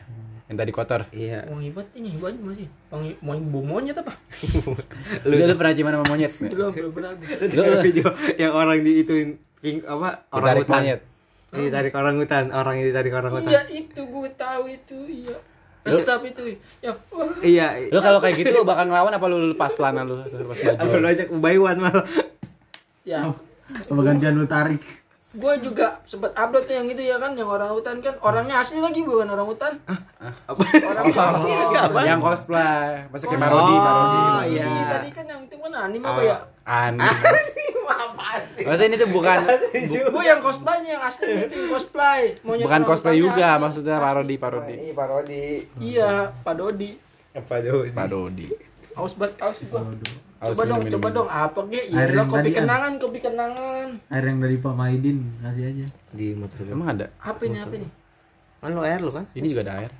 Yang 0.44 0.56
tadi 0.60 0.70
kotor. 0.70 1.00
Iya. 1.10 1.38
wangi 1.48 1.70
banget 1.72 1.88
ini 1.96 2.08
baju 2.14 2.38
masih 2.44 2.68
wangi 2.92 3.10
wangi 3.18 3.42
bau 3.48 3.62
monyet 3.64 3.96
apa 3.96 4.12
Lu, 5.26 5.34
lu 5.34 5.54
pernah 5.54 5.72
ciuman 5.72 5.92
sama 5.92 6.06
monyet? 6.06 6.32
belum 6.52 6.70
belum 6.70 6.92
pernah. 6.92 7.10
Lu 7.40 7.62
video 7.80 8.08
yang 8.36 8.52
orang 8.52 8.78
di 8.80 8.92
ituin 9.00 9.28
king 9.58 9.80
apa 9.82 10.28
orang 10.28 10.44
Ditarik 10.44 10.62
hutan. 10.62 10.76
monyet. 10.76 11.00
Ini 11.54 11.66
tarik 11.70 11.94
orang 11.94 12.14
hutan, 12.18 12.44
orang 12.50 12.74
ini 12.76 12.90
tarik 12.90 13.12
orang 13.14 13.30
hutan. 13.32 13.48
iya 13.48 13.62
itu 13.72 14.00
gue 14.02 14.28
tahu 14.34 14.62
itu 14.68 14.98
iya 15.08 15.36
resap 15.84 16.20
itu 16.24 16.42
ya. 16.80 16.92
Iya. 17.40 17.66
Lu 17.88 18.00
kalau 18.00 18.18
kayak 18.18 18.34
gitu 18.36 18.50
lu 18.52 18.62
bakal 18.62 18.84
ngelawan 18.84 19.10
apa 19.10 19.26
lu 19.26 19.50
lepas 19.50 19.70
celana 19.70 20.00
lu 20.00 20.16
lepas 20.16 20.56
Apa 20.74 20.84
lu 20.90 20.98
baju? 20.98 21.12
ajak 21.12 21.28
buy 21.34 21.56
one 21.56 21.78
malah. 21.78 22.06
ya 23.02 23.28
Apa 23.66 24.00
gantian 24.02 24.34
lu 24.34 24.46
tarik? 24.46 24.80
gue 25.34 25.54
juga 25.60 25.98
sempat 26.04 26.30
upload 26.32 26.62
tuh 26.62 26.72
yang 26.72 26.86
itu 26.86 27.02
ya 27.02 27.18
kan 27.18 27.34
yang 27.34 27.50
orang 27.50 27.66
hutan 27.68 27.98
kan 27.98 28.14
orangnya 28.22 28.54
asli 28.56 28.78
lagi 28.78 29.02
bukan 29.02 29.26
orang 29.26 29.42
hutan 29.44 29.74
Apa? 30.46 30.62
orangnya 30.62 31.24
asli 31.26 31.50
lagi 31.52 31.76
apa 31.82 31.98
Yang 32.06 32.20
cosplay, 32.22 32.86
masa 33.10 33.24
kayak 33.26 33.42
Marodi, 33.42 33.74
Oh, 33.74 33.82
Marodi. 33.82 34.54
iya. 34.54 34.66
tadi 34.88 35.08
kan 35.10 35.26
yang 35.26 35.42
itu 35.42 35.58
mana 35.58 35.76
anime 35.84 36.06
apa 36.06 36.22
ya 36.22 36.36
An. 36.64 36.96
Maksudnya 38.56 38.88
ini 38.88 38.96
tuh 38.96 39.10
bukan 39.10 39.38
gue 39.84 40.22
yang 40.24 40.40
cosplaynya 40.40 40.90
yang 40.96 41.04
asli 41.04 41.46
cosplay 41.72 42.34
Monyet 42.40 42.64
bukan 42.64 42.82
cosplay 42.82 43.16
juga, 43.16 43.46
asli. 43.52 43.62
maksudnya 43.62 43.96
parodi, 43.98 44.34
parodi. 44.36 44.74
Ini 44.74 44.90
parodi. 44.92 45.44
iya 45.78 46.32
Pak 46.32 46.54
Dodi 46.54 46.90
Apa 47.32 47.60
tuh? 47.60 47.86
Parodi. 47.90 48.46
aus 48.94 49.14
banget 49.14 49.36
aus 49.38 49.58
gua 49.64 49.82
Aus 50.40 50.54
coba 50.54 50.62
dong 50.66 50.80
minum, 50.80 50.92
coba 50.94 51.06
minum. 51.06 51.16
dong 51.16 51.28
apa 51.30 51.60
ge 51.66 51.80
Air 51.88 52.10
iya 52.10 52.22
kopi 52.24 52.50
kenangan 52.50 52.92
kopi 52.96 53.18
kenangan 53.18 53.88
Air 54.08 54.24
yang 54.24 54.38
dari 54.38 54.56
Pak 54.56 54.74
Maidin 54.74 55.18
kasih 55.40 55.64
aja. 55.66 55.86
Di 56.10 56.26
motor 56.32 56.58
gue. 56.60 56.70
Emang 56.70 56.88
ada? 56.90 57.06
apa 57.18 57.40
ini 57.42 57.58
apa 57.58 57.74
ini 57.74 57.88
Kan 58.56 58.70
lu 58.70 58.80
air 58.80 58.98
lu 58.98 59.10
kan? 59.10 59.24
Ini 59.30 59.46
juga 59.46 59.62
ada 59.62 59.74
air. 59.78 59.92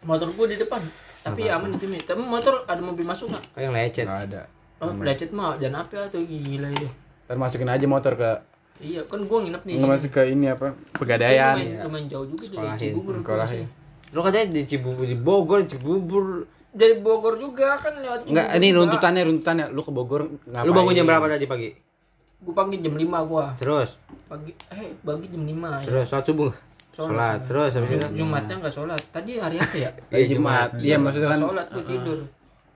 motor 0.00 0.30
gua 0.30 0.46
di 0.46 0.56
depan 0.56 0.80
tapi 1.18 1.44
aman 1.44 1.74
itu 1.74 1.86
nih 1.86 2.00
tapi 2.02 2.22
motor 2.22 2.62
ada 2.62 2.78
mobil 2.78 3.02
masuk 3.02 3.28
nggak 3.28 3.44
Kayak 3.50 3.64
yang 3.64 3.74
lecet. 3.74 4.04
Enggak 4.06 4.22
ada. 4.24 4.42
Oh 4.78 4.92
lecet 4.98 5.30
mah 5.30 5.56
jangan 5.56 5.82
apa 5.82 6.06
tuh 6.06 6.22
gila 6.22 6.68
itu 6.68 6.88
Ntar 7.24 7.36
masukin 7.36 7.66
aja 7.66 7.84
motor 7.84 8.14
ke 8.14 8.30
iya 8.78 9.02
kan 9.04 9.20
gua 9.20 9.42
nginep 9.42 9.62
nih 9.62 9.74
nggak 9.74 9.90
masuk 9.90 10.10
ke 10.12 10.22
ini 10.28 10.46
apa? 10.46 10.70
lumayan, 10.70 10.94
Pegadaian. 10.94 11.54
lumayan 11.82 12.06
jauh 12.06 12.24
juga 12.24 12.44
dari 12.44 12.54
Sekolahin. 12.54 12.78
Cibubur 12.80 13.14
ke 13.14 13.20
Sekolahin. 13.20 13.66
Lu 14.08 14.20
katanya 14.22 14.46
di 14.48 14.62
Cibubur 14.64 15.04
di 15.04 15.16
Bogor, 15.16 15.60
Cibubur. 15.64 16.24
dari 16.70 16.94
Bogor 16.96 17.34
juga 17.36 17.74
kan 17.74 17.90
lewat 17.92 18.24
Enggak, 18.24 18.46
Cibubur 18.46 18.56
ini 18.56 18.66
juga. 18.66 18.78
runtutannya, 18.80 19.22
runtutannya. 19.24 19.66
Lu 19.68 19.80
ke 19.80 19.90
Bogor 19.90 20.20
ngapain? 20.46 20.62
Lu 20.62 20.72
bangun 20.72 20.94
jam 20.94 21.04
berapa 21.04 21.26
tadi 21.26 21.44
pagi? 21.44 21.70
gua 22.38 22.54
pagi 22.56 22.78
jam 22.78 22.94
5 22.94 23.02
gua 23.26 23.50
Terus, 23.58 23.98
pagi 24.24 24.54
eh 24.70 24.94
pagi 24.96 25.26
jam 25.26 25.42
5 25.42 25.58
ya 25.74 25.84
terus 25.84 26.06
saat 26.06 26.22
subuh. 26.22 26.54
sholat 26.88 27.38
terus 27.44 27.74
habis 27.74 27.90
itu 27.92 28.06
Jumatnya 28.14 28.54
nggak 28.56 28.70
sholat. 28.72 29.00
Tadi 29.08 29.32
hari 29.36 29.58
apa 29.58 29.74
ya? 29.76 29.90
Hari 30.08 30.26
Jumat. 30.28 30.70
Iya 30.78 30.96
maksudnya 30.96 31.28
kan 31.28 31.40
sholat 31.40 31.66
gue 31.68 31.82
tidur. 31.84 32.18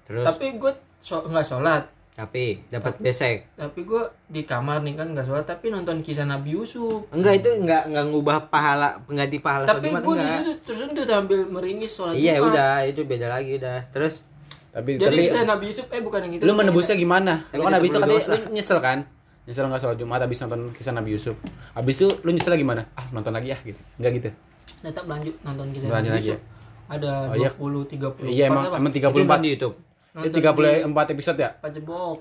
terus 0.05 0.25
Tapi 0.25 0.59
gue 0.59 0.73
so- 0.99 1.23
nggak 1.25 1.43
sholat. 1.45 1.83
Tapi 2.12 2.61
dapat 2.68 3.01
besek 3.01 3.48
Tapi 3.57 3.83
gue 3.83 4.03
di 4.29 4.44
kamar 4.44 4.81
nih 4.81 4.92
kan 4.94 5.09
nggak 5.09 5.25
sholat. 5.25 5.44
Tapi 5.44 5.68
nonton 5.68 6.01
kisah 6.01 6.22
Nabi 6.22 6.53
Yusuf. 6.53 7.09
enggak 7.09 7.40
itu 7.40 7.48
enggak 7.55 7.88
enggak 7.88 8.05
ngubah 8.07 8.37
pahala 8.46 9.01
pengganti 9.03 9.38
pahala 9.38 9.64
Tapi 9.64 9.88
gue 9.88 10.14
di 10.14 10.27
situ 10.27 10.53
terus 10.62 10.79
itu 10.87 11.03
sambil 11.03 11.40
meringis 11.46 11.88
sholat 11.90 12.12
iya 12.14 12.37
Jumat. 12.37 12.53
udah 12.53 12.70
itu 12.85 13.01
beda 13.03 13.27
lagi 13.29 13.57
udah 13.57 13.88
terus 13.88 14.20
tapi 14.68 14.96
Jadi 14.96 15.05
tapi 15.07 15.25
kisah 15.27 15.44
Nabi 15.46 15.64
Yusuf 15.66 15.87
eh 15.88 16.01
bukan 16.01 16.20
yang 16.22 16.33
itu. 16.35 16.42
lu 16.42 16.53
menebusnya 16.53 16.96
gimana? 16.96 17.44
Lu 17.51 17.61
kan 17.62 17.72
habis 17.75 17.88
itu 17.88 17.94
tetap 17.94 18.09
katanya 18.09 18.20
berdosa. 18.20 18.33
lu 18.35 18.53
nyesel 18.53 18.79
kan? 18.79 18.98
Nyesel 19.42 19.64
nggak 19.66 19.81
sholat 19.81 19.96
Jumat 19.96 20.20
habis 20.20 20.38
nonton 20.38 20.61
kisah 20.70 20.92
Nabi 20.92 21.11
Yusuf. 21.12 21.37
Habis 21.72 21.94
itu 21.94 22.09
lu 22.18 22.31
nyesel 22.31 22.53
gimana? 22.55 22.88
Ah 22.92 23.05
nonton 23.09 23.33
lagi 23.33 23.48
ya 23.48 23.59
gitu. 23.59 23.81
Enggak 23.96 24.12
gitu. 24.16 24.29
Tetap 24.81 25.05
lanjut 25.05 25.35
nonton 25.40 25.66
kisah 25.72 25.88
Lanjut 25.88 26.09
Nabi 26.09 26.18
lagi 26.18 26.29
Yusuf. 26.31 26.40
Ada 26.88 27.11
Oh, 27.27 27.37
iya. 27.37 27.51
20 27.53 27.88
30 28.20 28.29
Iya 28.29 28.44
emang 28.48 28.64
emang 28.70 28.92
34 28.92 29.12
di 29.38 29.48
YouTube 29.51 29.75
Itu 30.14 30.29
34 30.35 31.14
episode 31.14 31.38
ya? 31.38 31.51
Pajebok 31.57 32.18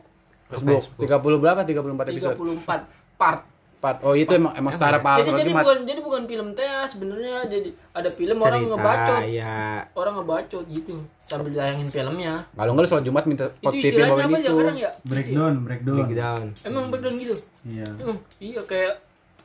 Facebook. 0.49 0.83
30 0.97 1.41
berapa? 1.41 1.59
34 1.63 2.11
episode. 2.11 2.35
34 2.35 3.17
part. 3.17 3.41
Part. 3.81 3.97
Oh 4.05 4.13
itu 4.13 4.29
emang 4.29 4.53
emang 4.53 4.69
setara 4.69 5.01
pahala 5.01 5.25
Jadi 5.25 5.41
jadi 5.41 5.51
bukan 5.57 5.77
jadi 5.89 5.99
bukan 5.99 6.21
film 6.29 6.47
teh 6.53 6.69
sebenarnya 6.85 7.49
jadi 7.49 7.69
ada 7.91 8.09
film 8.13 8.37
orang 8.37 8.61
cerita 8.61 8.73
ngebacot. 8.77 9.21
ya 9.25 9.57
Orang 9.97 10.13
ngebacot 10.21 10.63
gitu 10.69 10.95
sambil 11.25 11.49
dayangin 11.49 11.89
filmnya. 11.89 12.45
Kalau 12.53 12.71
enggak 12.71 12.85
lu 12.85 12.89
sholat 12.91 13.05
Jumat 13.09 13.23
minta 13.25 13.49
Itu 13.49 13.57
pot 13.59 13.73
TV 13.73 13.81
istilahnya 13.89 14.13
bawain 14.13 14.21
apa 14.21 14.31
ya 14.31 14.37
itu. 14.37 14.53
sekarang 14.53 14.77
ya? 14.77 14.91
breakdown 15.01 15.53
breakdown 15.65 15.97
breakdown 15.97 16.43
Emang 16.61 16.83
breakdown 16.93 17.15
gitu. 17.17 17.35
iya 17.65 17.87
Emang 17.97 18.17
iya 18.37 18.61
kayak 18.61 18.93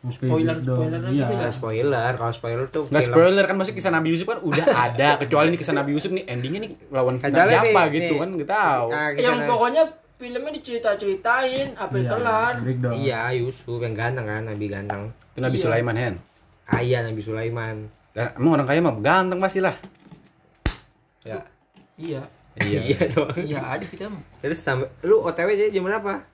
spoiler 0.07 0.57
breakdown. 0.57 0.77
spoiler 0.79 1.01
iya 1.07 1.13
gitu 1.19 1.33
nggak 1.33 1.43
lah. 1.43 1.53
spoiler 1.53 2.13
kalau 2.15 2.33
spoiler 2.33 2.67
tuh 2.69 2.85
Nggak 2.87 3.01
film. 3.01 3.13
spoiler 3.13 3.45
kan 3.45 3.57
masih 3.57 3.73
kisah 3.73 3.91
Nabi 3.91 4.09
Yusuf 4.11 4.27
kan 4.27 4.39
udah 4.41 4.65
ada 4.67 5.09
kecuali 5.19 5.49
nih 5.49 5.59
kisah 5.59 5.75
Nabi 5.75 5.91
Yusuf 5.93 6.11
nih 6.11 6.25
endingnya 6.25 6.61
nih 6.63 6.73
lawan 6.89 7.17
Kecuali 7.17 7.49
siapa 7.49 7.81
nih, 7.81 7.93
gitu 7.93 8.13
nih. 8.13 8.19
kan 8.19 8.29
nggak 8.33 8.51
tahu. 8.51 8.87
Ah, 8.89 9.09
Yang 9.13 9.39
pokoknya 9.45 9.83
filmnya 10.15 10.53
dicerita-ceritain 10.53 11.69
apa 11.75 11.93
yang 11.93 12.03
Iya, 12.03 12.13
kelar. 12.13 12.53
iya 12.95 13.21
Yusuf 13.35 13.79
yang 13.79 13.93
ganteng 13.93 14.25
kan 14.25 14.43
Nabi 14.43 14.65
ganteng 14.67 15.03
Itu 15.29 15.39
Nabi 15.39 15.55
Iya. 15.55 15.65
Sulaiman 15.65 15.97
Hen. 15.97 16.15
kaya 16.65 16.99
Nabi 17.03 17.21
Sulaiman 17.21 17.77
Dan 18.11 18.33
emang 18.35 18.53
orang 18.55 18.67
kaya 18.67 18.81
mah 18.81 18.95
ganteng 18.97 19.39
pasti 19.39 19.61
lah. 19.61 19.77
Ya. 21.23 21.41
Iya. 21.97 22.23
Iya. 22.57 22.81
iya 22.87 23.01
dong 23.11 23.29
Iya 23.37 23.61
aja 23.61 23.85
kita 23.85 24.07
mah. 24.07 24.23
terus 24.39 24.57
sampai 24.59 24.89
lu 25.03 25.21
OTW 25.21 25.49
jadi 25.51 25.69
jam 25.71 25.85
berapa 25.85 26.25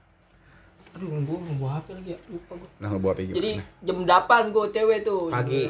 Aduh, 0.92 1.08
gua 1.22 1.38
mau 1.54 1.68
apa 1.70 1.90
lagi 1.90 2.12
ya? 2.12 2.18
Lupa 2.26 2.52
gua. 2.54 2.68
Nah, 2.76 2.88
ngebawa 2.90 3.12
apa 3.12 3.22
Jadi 3.24 3.52
jam 3.80 3.98
8 4.02 4.08
gue 4.48 4.64
TW 4.68 4.88
tuh. 5.00 5.22
Pagi. 5.28 5.64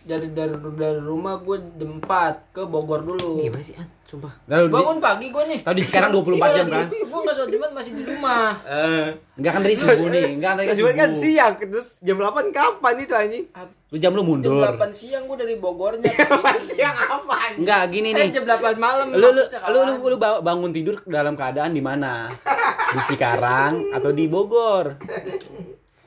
Dari 0.00 0.26
dari 0.30 0.48
dari 0.56 0.96
rumah 0.98 1.36
gue 1.36 1.56
jam 1.74 1.98
4 1.98 2.56
ke 2.56 2.62
Bogor 2.64 3.04
dulu. 3.04 3.36
gimana 3.38 3.60
sih 3.60 3.76
an 3.76 3.84
sumpah 4.02 4.32
Lalu 4.44 4.64
di, 4.64 4.72
Bangun 4.72 4.98
pagi 4.98 5.26
gue 5.28 5.44
nih. 5.46 5.60
tahu 5.60 5.74
di 5.76 5.84
sekarang 5.84 6.10
24 6.10 6.56
jam 6.56 6.66
kan? 6.66 6.86
Gue 6.88 7.20
nggak 7.20 7.34
sholat 7.36 7.50
Jumat 7.50 7.70
masih 7.70 7.92
di 7.92 8.02
rumah. 8.02 8.48
eh 8.64 9.06
Enggak 9.36 9.52
kan 9.52 9.60
dari 9.60 9.76
subuh 9.76 10.08
nih, 10.08 10.26
enggak 10.34 10.52
dari 10.56 10.68
Jumat 10.72 10.94
kan 10.96 11.10
subuh. 11.10 11.20
siang 11.22 11.52
terus 11.60 11.88
jam 12.00 12.16
8 12.16 12.26
kapan 12.50 12.94
itu 12.96 13.12
anjing 13.14 13.44
Lu 13.86 13.98
jam 13.98 14.12
lu 14.12 14.22
Jam 14.22 14.28
mundur. 14.30 14.62
8 14.72 14.88
siang 14.90 15.22
gue 15.26 15.36
dari 15.36 15.54
Bogornya 15.56 16.08
ke 16.08 16.24
sini. 16.24 16.58
siang 16.72 16.96
apa 16.96 17.34
anjing 17.36 17.60
Enggak 17.60 17.80
gini 17.86 18.08
Eh 18.08 18.14
nih. 18.16 18.28
jam 18.32 18.44
8 18.48 18.78
malam. 18.78 19.06
Lu 19.10 19.28
lu, 19.28 19.42
lu, 19.44 19.80
lu, 19.84 20.06
lu 20.06 20.16
ba- 20.16 20.40
bangun 20.40 20.70
tidur 20.70 20.96
dalam 21.04 21.34
keadaan 21.34 21.70
di 21.70 21.82
mana? 21.82 22.32
Di 22.90 23.00
Cikarang 23.06 23.94
atau 23.94 24.10
di 24.10 24.26
Bogor? 24.26 24.98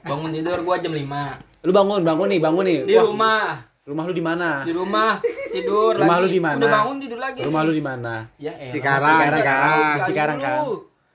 bangun 0.03 0.29
tidur 0.29 0.59
gue 0.59 0.75
jam 0.79 0.91
5 0.91 1.63
Lu 1.63 1.71
bangun, 1.71 2.03
bangun 2.03 2.27
nih, 2.27 2.41
bangun 2.43 2.63
nih. 2.67 2.79
di 2.83 2.93
Wah, 2.93 3.07
rumah. 3.07 3.43
Rumah 3.83 4.03
lu 4.03 4.13
di 4.13 4.23
mana? 4.23 4.49
Di 4.63 4.71
rumah 4.71 5.19
tidur 5.47 5.95
Rumah 5.95 6.07
lagi. 6.13 6.23
lu 6.23 6.29
di 6.29 6.39
mana? 6.39 6.59
Udah 6.59 6.71
bangun 6.73 6.95
tidur 6.99 7.19
lagi. 7.19 7.39
Rumah 7.43 7.61
lu 7.63 7.71
di 7.71 7.83
mana? 7.83 8.13
Ya 8.35 8.51
elah. 8.53 8.71
Cikarang, 8.71 9.15
Cikarang, 9.15 9.39
Cikarang, 9.39 9.97
Cikarang 10.03 10.37
kan? 10.39 10.57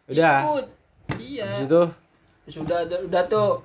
Udah. 0.08 0.36
Ikut. 0.42 0.66
Iya. 1.18 1.46
Di 1.48 1.56
situ 1.58 1.82
sudah 2.48 2.80
udah 2.80 3.22
tuh 3.28 3.60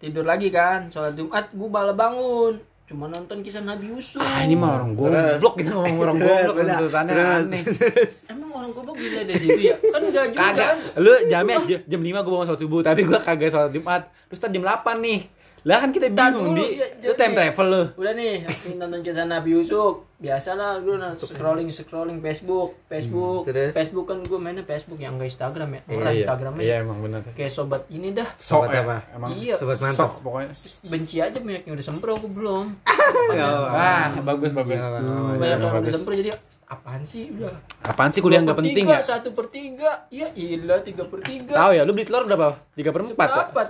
tidur 0.00 0.24
lagi 0.24 0.48
kan 0.48 0.88
sholat 0.88 1.12
jumat 1.12 1.52
gue 1.52 1.68
malah 1.68 1.92
bangun 1.92 2.56
cuma 2.84 3.08
nonton 3.08 3.40
kisah 3.40 3.60
Nabi 3.60 3.88
Yusuf 3.88 4.20
Ah, 4.20 4.44
ini 4.44 4.52
mah 4.52 4.76
orang 4.76 4.92
goblok 4.92 5.56
kita 5.56 5.72
ngomong 5.72 5.98
orang 5.98 6.16
goblok 6.18 6.54
tuntutannya 6.54 7.12
Terus. 7.12 7.40
aneh. 7.40 7.62
emang 8.30 8.50
orang 8.52 8.70
goblok 8.70 8.96
gila 8.98 9.20
dari 9.22 9.40
situ 9.40 9.60
ya 9.62 9.76
kan 9.80 10.00
enggak 10.02 10.24
juga 10.28 10.40
Kagak. 10.44 10.68
kan 10.68 10.78
Lu 11.00 11.12
jamnya 11.24 11.56
jam 11.82 12.00
5 12.00 12.12
gua 12.14 12.30
bangun 12.30 12.46
sholat 12.46 12.60
subuh, 12.60 12.80
tapi 12.80 13.00
gua 13.02 13.18
kagak 13.18 13.48
sholat 13.48 13.70
Jumat. 13.70 14.02
Terus 14.28 14.36
tadi 14.38 14.52
jam 14.54 14.64
8 14.64 15.00
nih. 15.00 15.20
Lah 15.64 15.80
kan 15.80 15.90
kita 15.90 16.06
bingung 16.06 16.52
dulu, 16.52 16.60
di. 16.60 16.76
iya, 16.76 16.86
Lu 17.00 17.12
time 17.14 17.32
travel 17.32 17.66
lu. 17.66 17.82
udah 17.96 18.12
nih 18.12 18.32
ini 18.44 18.74
nonton 18.76 19.00
kisah 19.00 19.24
Nabi 19.24 19.48
Yusuf 19.52 20.04
biasalah 20.14 20.76
gue 20.78 20.92
scrolling 21.18 21.68
scrolling 21.68 22.18
Facebook 22.18 22.76
Facebook 22.84 23.44
terus? 23.44 23.72
Facebook 23.72 24.04
kan 24.04 24.20
gue 24.20 24.36
mainnya 24.36 24.60
Facebook 24.62 24.96
yang 24.96 25.16
enggak 25.16 25.28
Instagram 25.30 25.68
ya 25.70 25.80
Iya, 25.82 25.96
orang 25.98 26.14
Instagramnya 26.14 26.62
Iya 26.62 26.76
emang 26.80 26.98
benar. 27.00 27.20
kayak 27.26 27.48
sobat 27.48 27.82
ini 27.88 28.12
dah 28.12 28.28
Sok 28.34 28.60
Sobat 28.62 28.68
ya. 28.70 28.80
apa? 28.82 28.96
Emang 29.10 29.30
iya 29.34 29.54
Sobat 29.56 29.78
mantap. 29.78 29.96
sok 29.98 30.12
pokoknya. 30.20 30.48
benci 30.86 31.16
aja 31.18 31.38
banyak 31.38 31.62
yang 31.62 31.74
udah 31.74 31.86
sempro 31.86 32.10
aku 32.12 32.28
belum 32.30 32.64
Wah, 33.34 34.04
bagus 34.22 34.50
bagus. 34.52 34.78
Banyak 34.78 35.58
yang 35.60 35.80
udah 35.80 35.92
sempro 35.92 36.12
jadi 36.12 36.30
apaan 36.64 37.04
sih 37.04 37.28
udah 37.34 37.52
Apaan 37.84 38.08
sih 38.10 38.24
kuliah 38.24 38.40
nggak 38.40 38.56
per 38.56 38.64
penting 38.64 38.86
tiga, 38.88 38.96
ya? 38.96 39.04
Satu 39.04 39.28
per 39.36 39.46
tiga, 39.52 39.90
ya 40.08 40.28
ilah 40.32 40.80
tiga 40.80 41.04
per 41.04 41.20
tiga. 41.20 41.52
Tahu 41.52 41.70
ya, 41.76 41.82
lu 41.84 41.92
beli 41.92 42.08
telur 42.08 42.24
berapa? 42.24 42.56
3 42.72 42.88
per 42.88 43.00
4 43.04 43.12
Seperempat. 43.12 43.66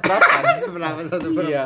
Seberapa 0.63 1.01
satu 1.11 1.29
Iya. 1.43 1.63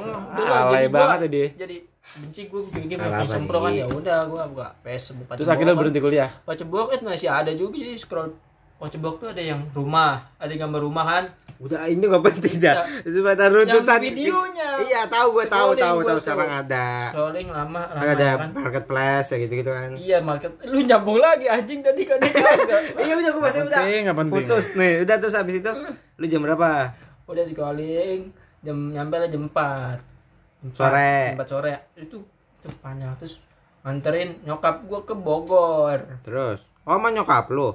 Oh, 0.00 0.16
udah 0.32 0.46
lah, 0.48 0.60
Alay 0.72 0.88
banget 0.88 1.18
ya 1.24 1.28
dia. 1.28 1.48
Jadi 1.68 1.76
benci 2.04 2.42
gue 2.48 2.60
bikin 2.60 2.96
Apa-apa 3.00 3.16
makin 3.16 3.28
sempro 3.28 3.58
kan 3.64 3.70
nih? 3.72 3.80
ya 3.80 3.86
udah 3.88 4.18
gue 4.28 4.42
buka 4.52 4.68
PS 4.84 5.04
buka 5.16 5.32
Terus 5.40 5.48
akhirnya 5.48 5.74
berhenti 5.76 6.00
kuliah. 6.00 6.30
Baca 6.44 6.64
blog 6.64 6.88
itu 6.92 7.04
masih 7.04 7.28
ada 7.32 7.52
juga 7.52 7.76
jadi 7.80 7.96
scroll 7.96 8.30
Baca 8.76 8.96
blog 9.00 9.16
tuh 9.22 9.28
ada 9.32 9.40
yang 9.40 9.64
rumah, 9.72 10.28
ada 10.36 10.52
gambar 10.52 10.80
rumah 10.82 11.04
kan. 11.06 11.24
Udah 11.64 11.88
ini 11.88 12.04
gak 12.04 12.24
penting 12.28 12.60
dah. 12.60 12.84
Sebentar 13.08 13.48
runtutan. 13.48 13.96
Yang 14.04 14.12
videonya. 14.12 14.68
iya 14.84 15.00
tahu 15.08 15.40
gue 15.40 15.46
tahu 15.48 15.72
tahu 15.72 15.98
tahu 16.04 16.18
sekarang 16.20 16.50
ada. 16.60 17.08
Scrolling 17.08 17.48
lama 17.48 17.80
lama 17.88 18.04
kan 18.04 18.12
ada 18.20 18.28
kan. 18.36 18.50
marketplace 18.52 19.28
ya 19.32 19.36
gitu 19.40 19.54
gitu 19.64 19.70
kan. 19.72 19.90
Iya 19.96 20.18
market, 20.20 20.52
lu 20.68 20.84
nyambung 20.84 21.16
lagi 21.16 21.48
anjing 21.48 21.80
tadi 21.80 22.04
kan 22.04 22.20
dia 22.20 22.36
kagak. 22.36 22.82
iya 23.08 23.14
udah 23.16 23.30
gue 23.32 23.42
masih 23.48 23.60
udah 23.64 23.80
penting, 23.80 24.28
putus 24.28 24.64
nih. 24.76 24.92
Udah 25.08 25.16
terus 25.16 25.34
habis 25.34 25.64
itu 25.64 25.72
lu 26.20 26.24
jam 26.28 26.44
berapa? 26.44 26.92
Udah 27.24 27.44
scrolling 27.48 28.20
jam 28.60 28.76
nyampe 28.92 29.16
lah 29.16 29.28
jam 29.32 29.48
4 29.48 30.76
Sore. 30.76 31.16
jam 31.32 31.40
4 31.40 31.48
sore. 31.48 31.72
Itu 31.96 32.20
itu 32.60 32.68
panjang 32.84 33.16
terus 33.16 33.40
nganterin 33.80 34.44
nyokap 34.44 34.84
gua 34.84 35.00
ke 35.08 35.16
Bogor. 35.16 36.20
Terus? 36.20 36.60
Oh 36.84 37.00
sama 37.00 37.08
nyokap 37.08 37.48
lu? 37.48 37.72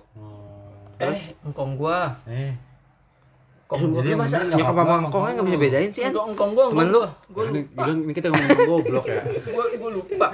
Eh 1.01 1.33
engkong 1.41 1.73
gua. 1.73 2.21
Eh 2.29 2.68
engkong 3.69 3.85
gua 3.87 4.01
Jadi 4.01 4.11
masa? 4.15 4.37
nyokap 4.41 4.73
sama 4.73 4.93
engkongnya 4.99 5.31
nggak 5.31 5.45
bisa 5.45 5.57
bedain 5.59 5.89
sih 5.89 6.01
kan 6.01 6.09
engkong 6.09 6.27
engkong 6.33 6.51
gua 6.51 6.65
Temen 6.65 6.73
engkong 6.81 6.89
lu? 6.89 6.99
gua 6.99 7.13
gua 7.29 7.43
Ini, 7.45 7.59
lupa. 7.61 8.11
kita 8.11 8.27
ngomong 8.27 8.59
goblok 8.65 9.05
ya. 9.05 9.21
gua 9.53 9.63
gua 9.71 9.89
lupa. 9.93 10.27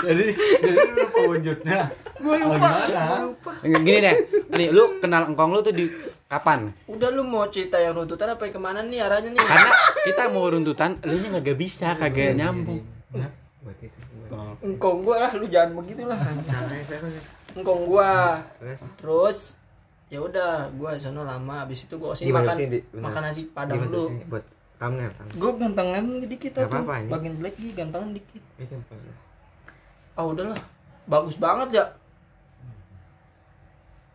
Jadi 0.00 0.24
jadi 0.56 0.80
lu 0.88 1.06
pewujudnya 1.10 1.78
gua 2.16 2.32
Oh, 2.32 2.38
lupa 2.38 2.56
gimana? 2.56 2.78
gua 2.88 3.18
lupa. 3.26 3.52
Gini 3.60 3.98
deh. 3.98 4.16
Nih, 4.50 4.68
lu 4.70 4.84
kenal 4.96 5.22
engkong 5.26 5.50
lu 5.50 5.60
tuh 5.60 5.74
di 5.74 5.84
kapan? 6.26 6.70
udah 6.86 7.10
lu 7.10 7.22
mau 7.22 7.44
cerita 7.44 7.76
yang 7.76 7.92
runtutan 7.92 8.30
apa 8.30 8.42
yang 8.42 8.54
ke 8.54 8.60
mana 8.62 8.80
nih 8.80 9.02
arahnya 9.02 9.30
nih? 9.30 9.42
Karena 9.42 9.70
kita 10.00 10.22
mau 10.28 10.46
runtutan, 10.46 10.96
lu 11.02 11.18
nya 11.18 11.30
kagak 11.34 11.56
bisa, 11.56 11.92
kagak 11.92 12.32
nyambung. 12.34 12.80
engkong 14.62 14.98
gua 15.02 15.16
lah 15.20 15.32
lu 15.34 15.44
jangan 15.44 15.74
begitu 15.76 16.06
lah 16.06 16.16
engkong 17.52 17.82
gua. 17.84 18.38
Terus? 18.56 18.80
Terus 18.96 19.38
ya 20.10 20.18
udah 20.18 20.68
gua 20.74 20.98
di 20.98 21.02
sana 21.02 21.22
lama 21.22 21.62
habis 21.62 21.86
itu 21.86 21.94
gua 21.94 22.12
kasih 22.12 22.28
Gimana 22.28 22.50
makan? 22.50 22.66
Benar. 22.66 23.02
makan 23.06 23.20
nasi 23.22 23.42
padang 23.54 23.80
dulu 23.86 24.10
buat 24.26 24.44
thumbnail 24.80 25.12
gue 25.36 25.50
gantengan 25.60 26.04
dikit 26.24 26.50
tuh. 26.56 26.64
bagian 27.12 27.34
black 27.36 27.54
gini 27.60 27.72
gantengan 27.76 28.10
dikit. 28.16 28.42
Itu 28.56 28.74
ah 30.18 30.24
udahlah. 30.26 30.58
Bagus 31.06 31.36
banget 31.36 31.68
ya 31.78 31.84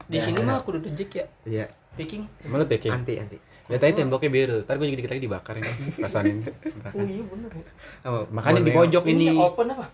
di 0.06 0.22
sini 0.22 0.38
mah 0.46 0.62
aku 0.62 0.78
udah 0.78 0.82
dejek 0.86 1.12
ya 1.18 1.26
iya. 1.46 1.66
Picking 1.96 2.28
Emang 2.44 2.60
lu 2.60 2.68
packing? 2.68 2.92
anti 2.92 3.14
anti. 3.16 3.38
Lihat 3.72 3.82
aja 3.82 3.94
temboknya 4.04 4.30
biru. 4.30 4.58
Ntar 4.68 4.76
gue 4.78 4.88
juga 4.92 5.00
dikit 5.00 5.12
lagi 5.16 5.24
dibakar 5.24 5.54
ini. 5.58 5.72
Rasain. 6.04 6.38
oh 7.00 7.06
iya 7.08 7.24
bener 7.24 7.52
ya. 7.56 7.66
Apa 8.04 8.20
Makanya 8.36 8.62
di 8.62 8.72
pojok 8.76 9.04
ini. 9.10 9.32
ini 9.32 9.40
open 9.40 9.68
apa? 9.72 9.88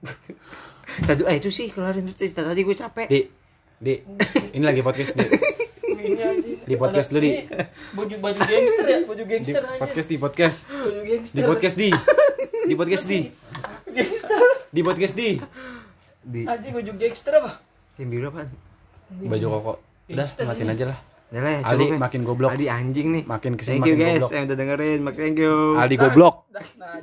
Tadi 1.10 1.22
eh 1.26 1.36
itu 1.42 1.50
sih 1.50 1.66
kelarin 1.68 2.06
tuh 2.06 2.16
cerita 2.16 2.46
tadi 2.46 2.62
gue 2.62 2.76
capek. 2.78 3.06
Di, 3.10 3.20
di, 3.80 3.96
ini 4.52 4.60
lagi 4.60 4.84
podcast 4.84 5.16
di, 5.16 5.24
Di 6.60 6.74
podcast 6.76 7.08
Ada- 7.10 7.16
lu, 7.16 7.20
Di. 7.24 7.30
ini 7.32 7.40
baju 7.90 8.14
baju 8.20 8.40
gangster 8.40 8.86
ya 8.86 8.98
baju 9.02 9.22
di 9.24 9.30
gangster 9.32 9.62
aja. 9.64 9.80
podcast 9.80 10.08
di 10.08 10.16
podcast, 10.16 10.58
baju 10.68 11.00
gangster. 11.02 11.34
Di 11.34 11.42
podcast 11.42 11.76
di, 11.76 11.88
di 12.68 12.74
podcast 12.76 13.04
di, 13.08 13.20
gangster. 13.88 14.40
Di 14.70 14.80
podcast 14.84 15.14
di, 15.16 15.28
di. 16.22 16.42
Aja 16.44 16.68
baju 16.70 16.90
gangster 16.94 17.32
apa? 17.40 17.50
Tim 17.96 18.06
biru 18.06 18.28
apa 18.28 18.46
baju 19.10 19.46
koko. 19.50 19.72
Udah, 20.10 20.26
matiin 20.44 20.70
aja 20.70 20.84
lah. 20.92 20.98
Udah 21.30 21.40
lah 21.40 21.50
ya, 21.50 21.60
Aldi 21.62 21.84
cukup 21.86 21.94
ya. 21.94 22.00
makin 22.02 22.20
goblok. 22.26 22.50
Aldi 22.50 22.66
anjing 22.66 23.08
nih. 23.14 23.22
Makin 23.22 23.52
ke 23.54 23.62
sini 23.62 23.70
thank 23.78 23.86
you 23.86 23.94
makin 23.94 24.02
guys 24.04 24.20
goblok. 24.20 24.34
yang 24.34 24.44
udah 24.44 24.56
dengerin 24.58 24.98
mak 25.00 25.14
thank 25.16 25.38
you. 25.38 25.54
Aldi 25.78 25.96
goblok. 25.96 26.34
Dah, 26.50 26.66
nah 26.76 26.94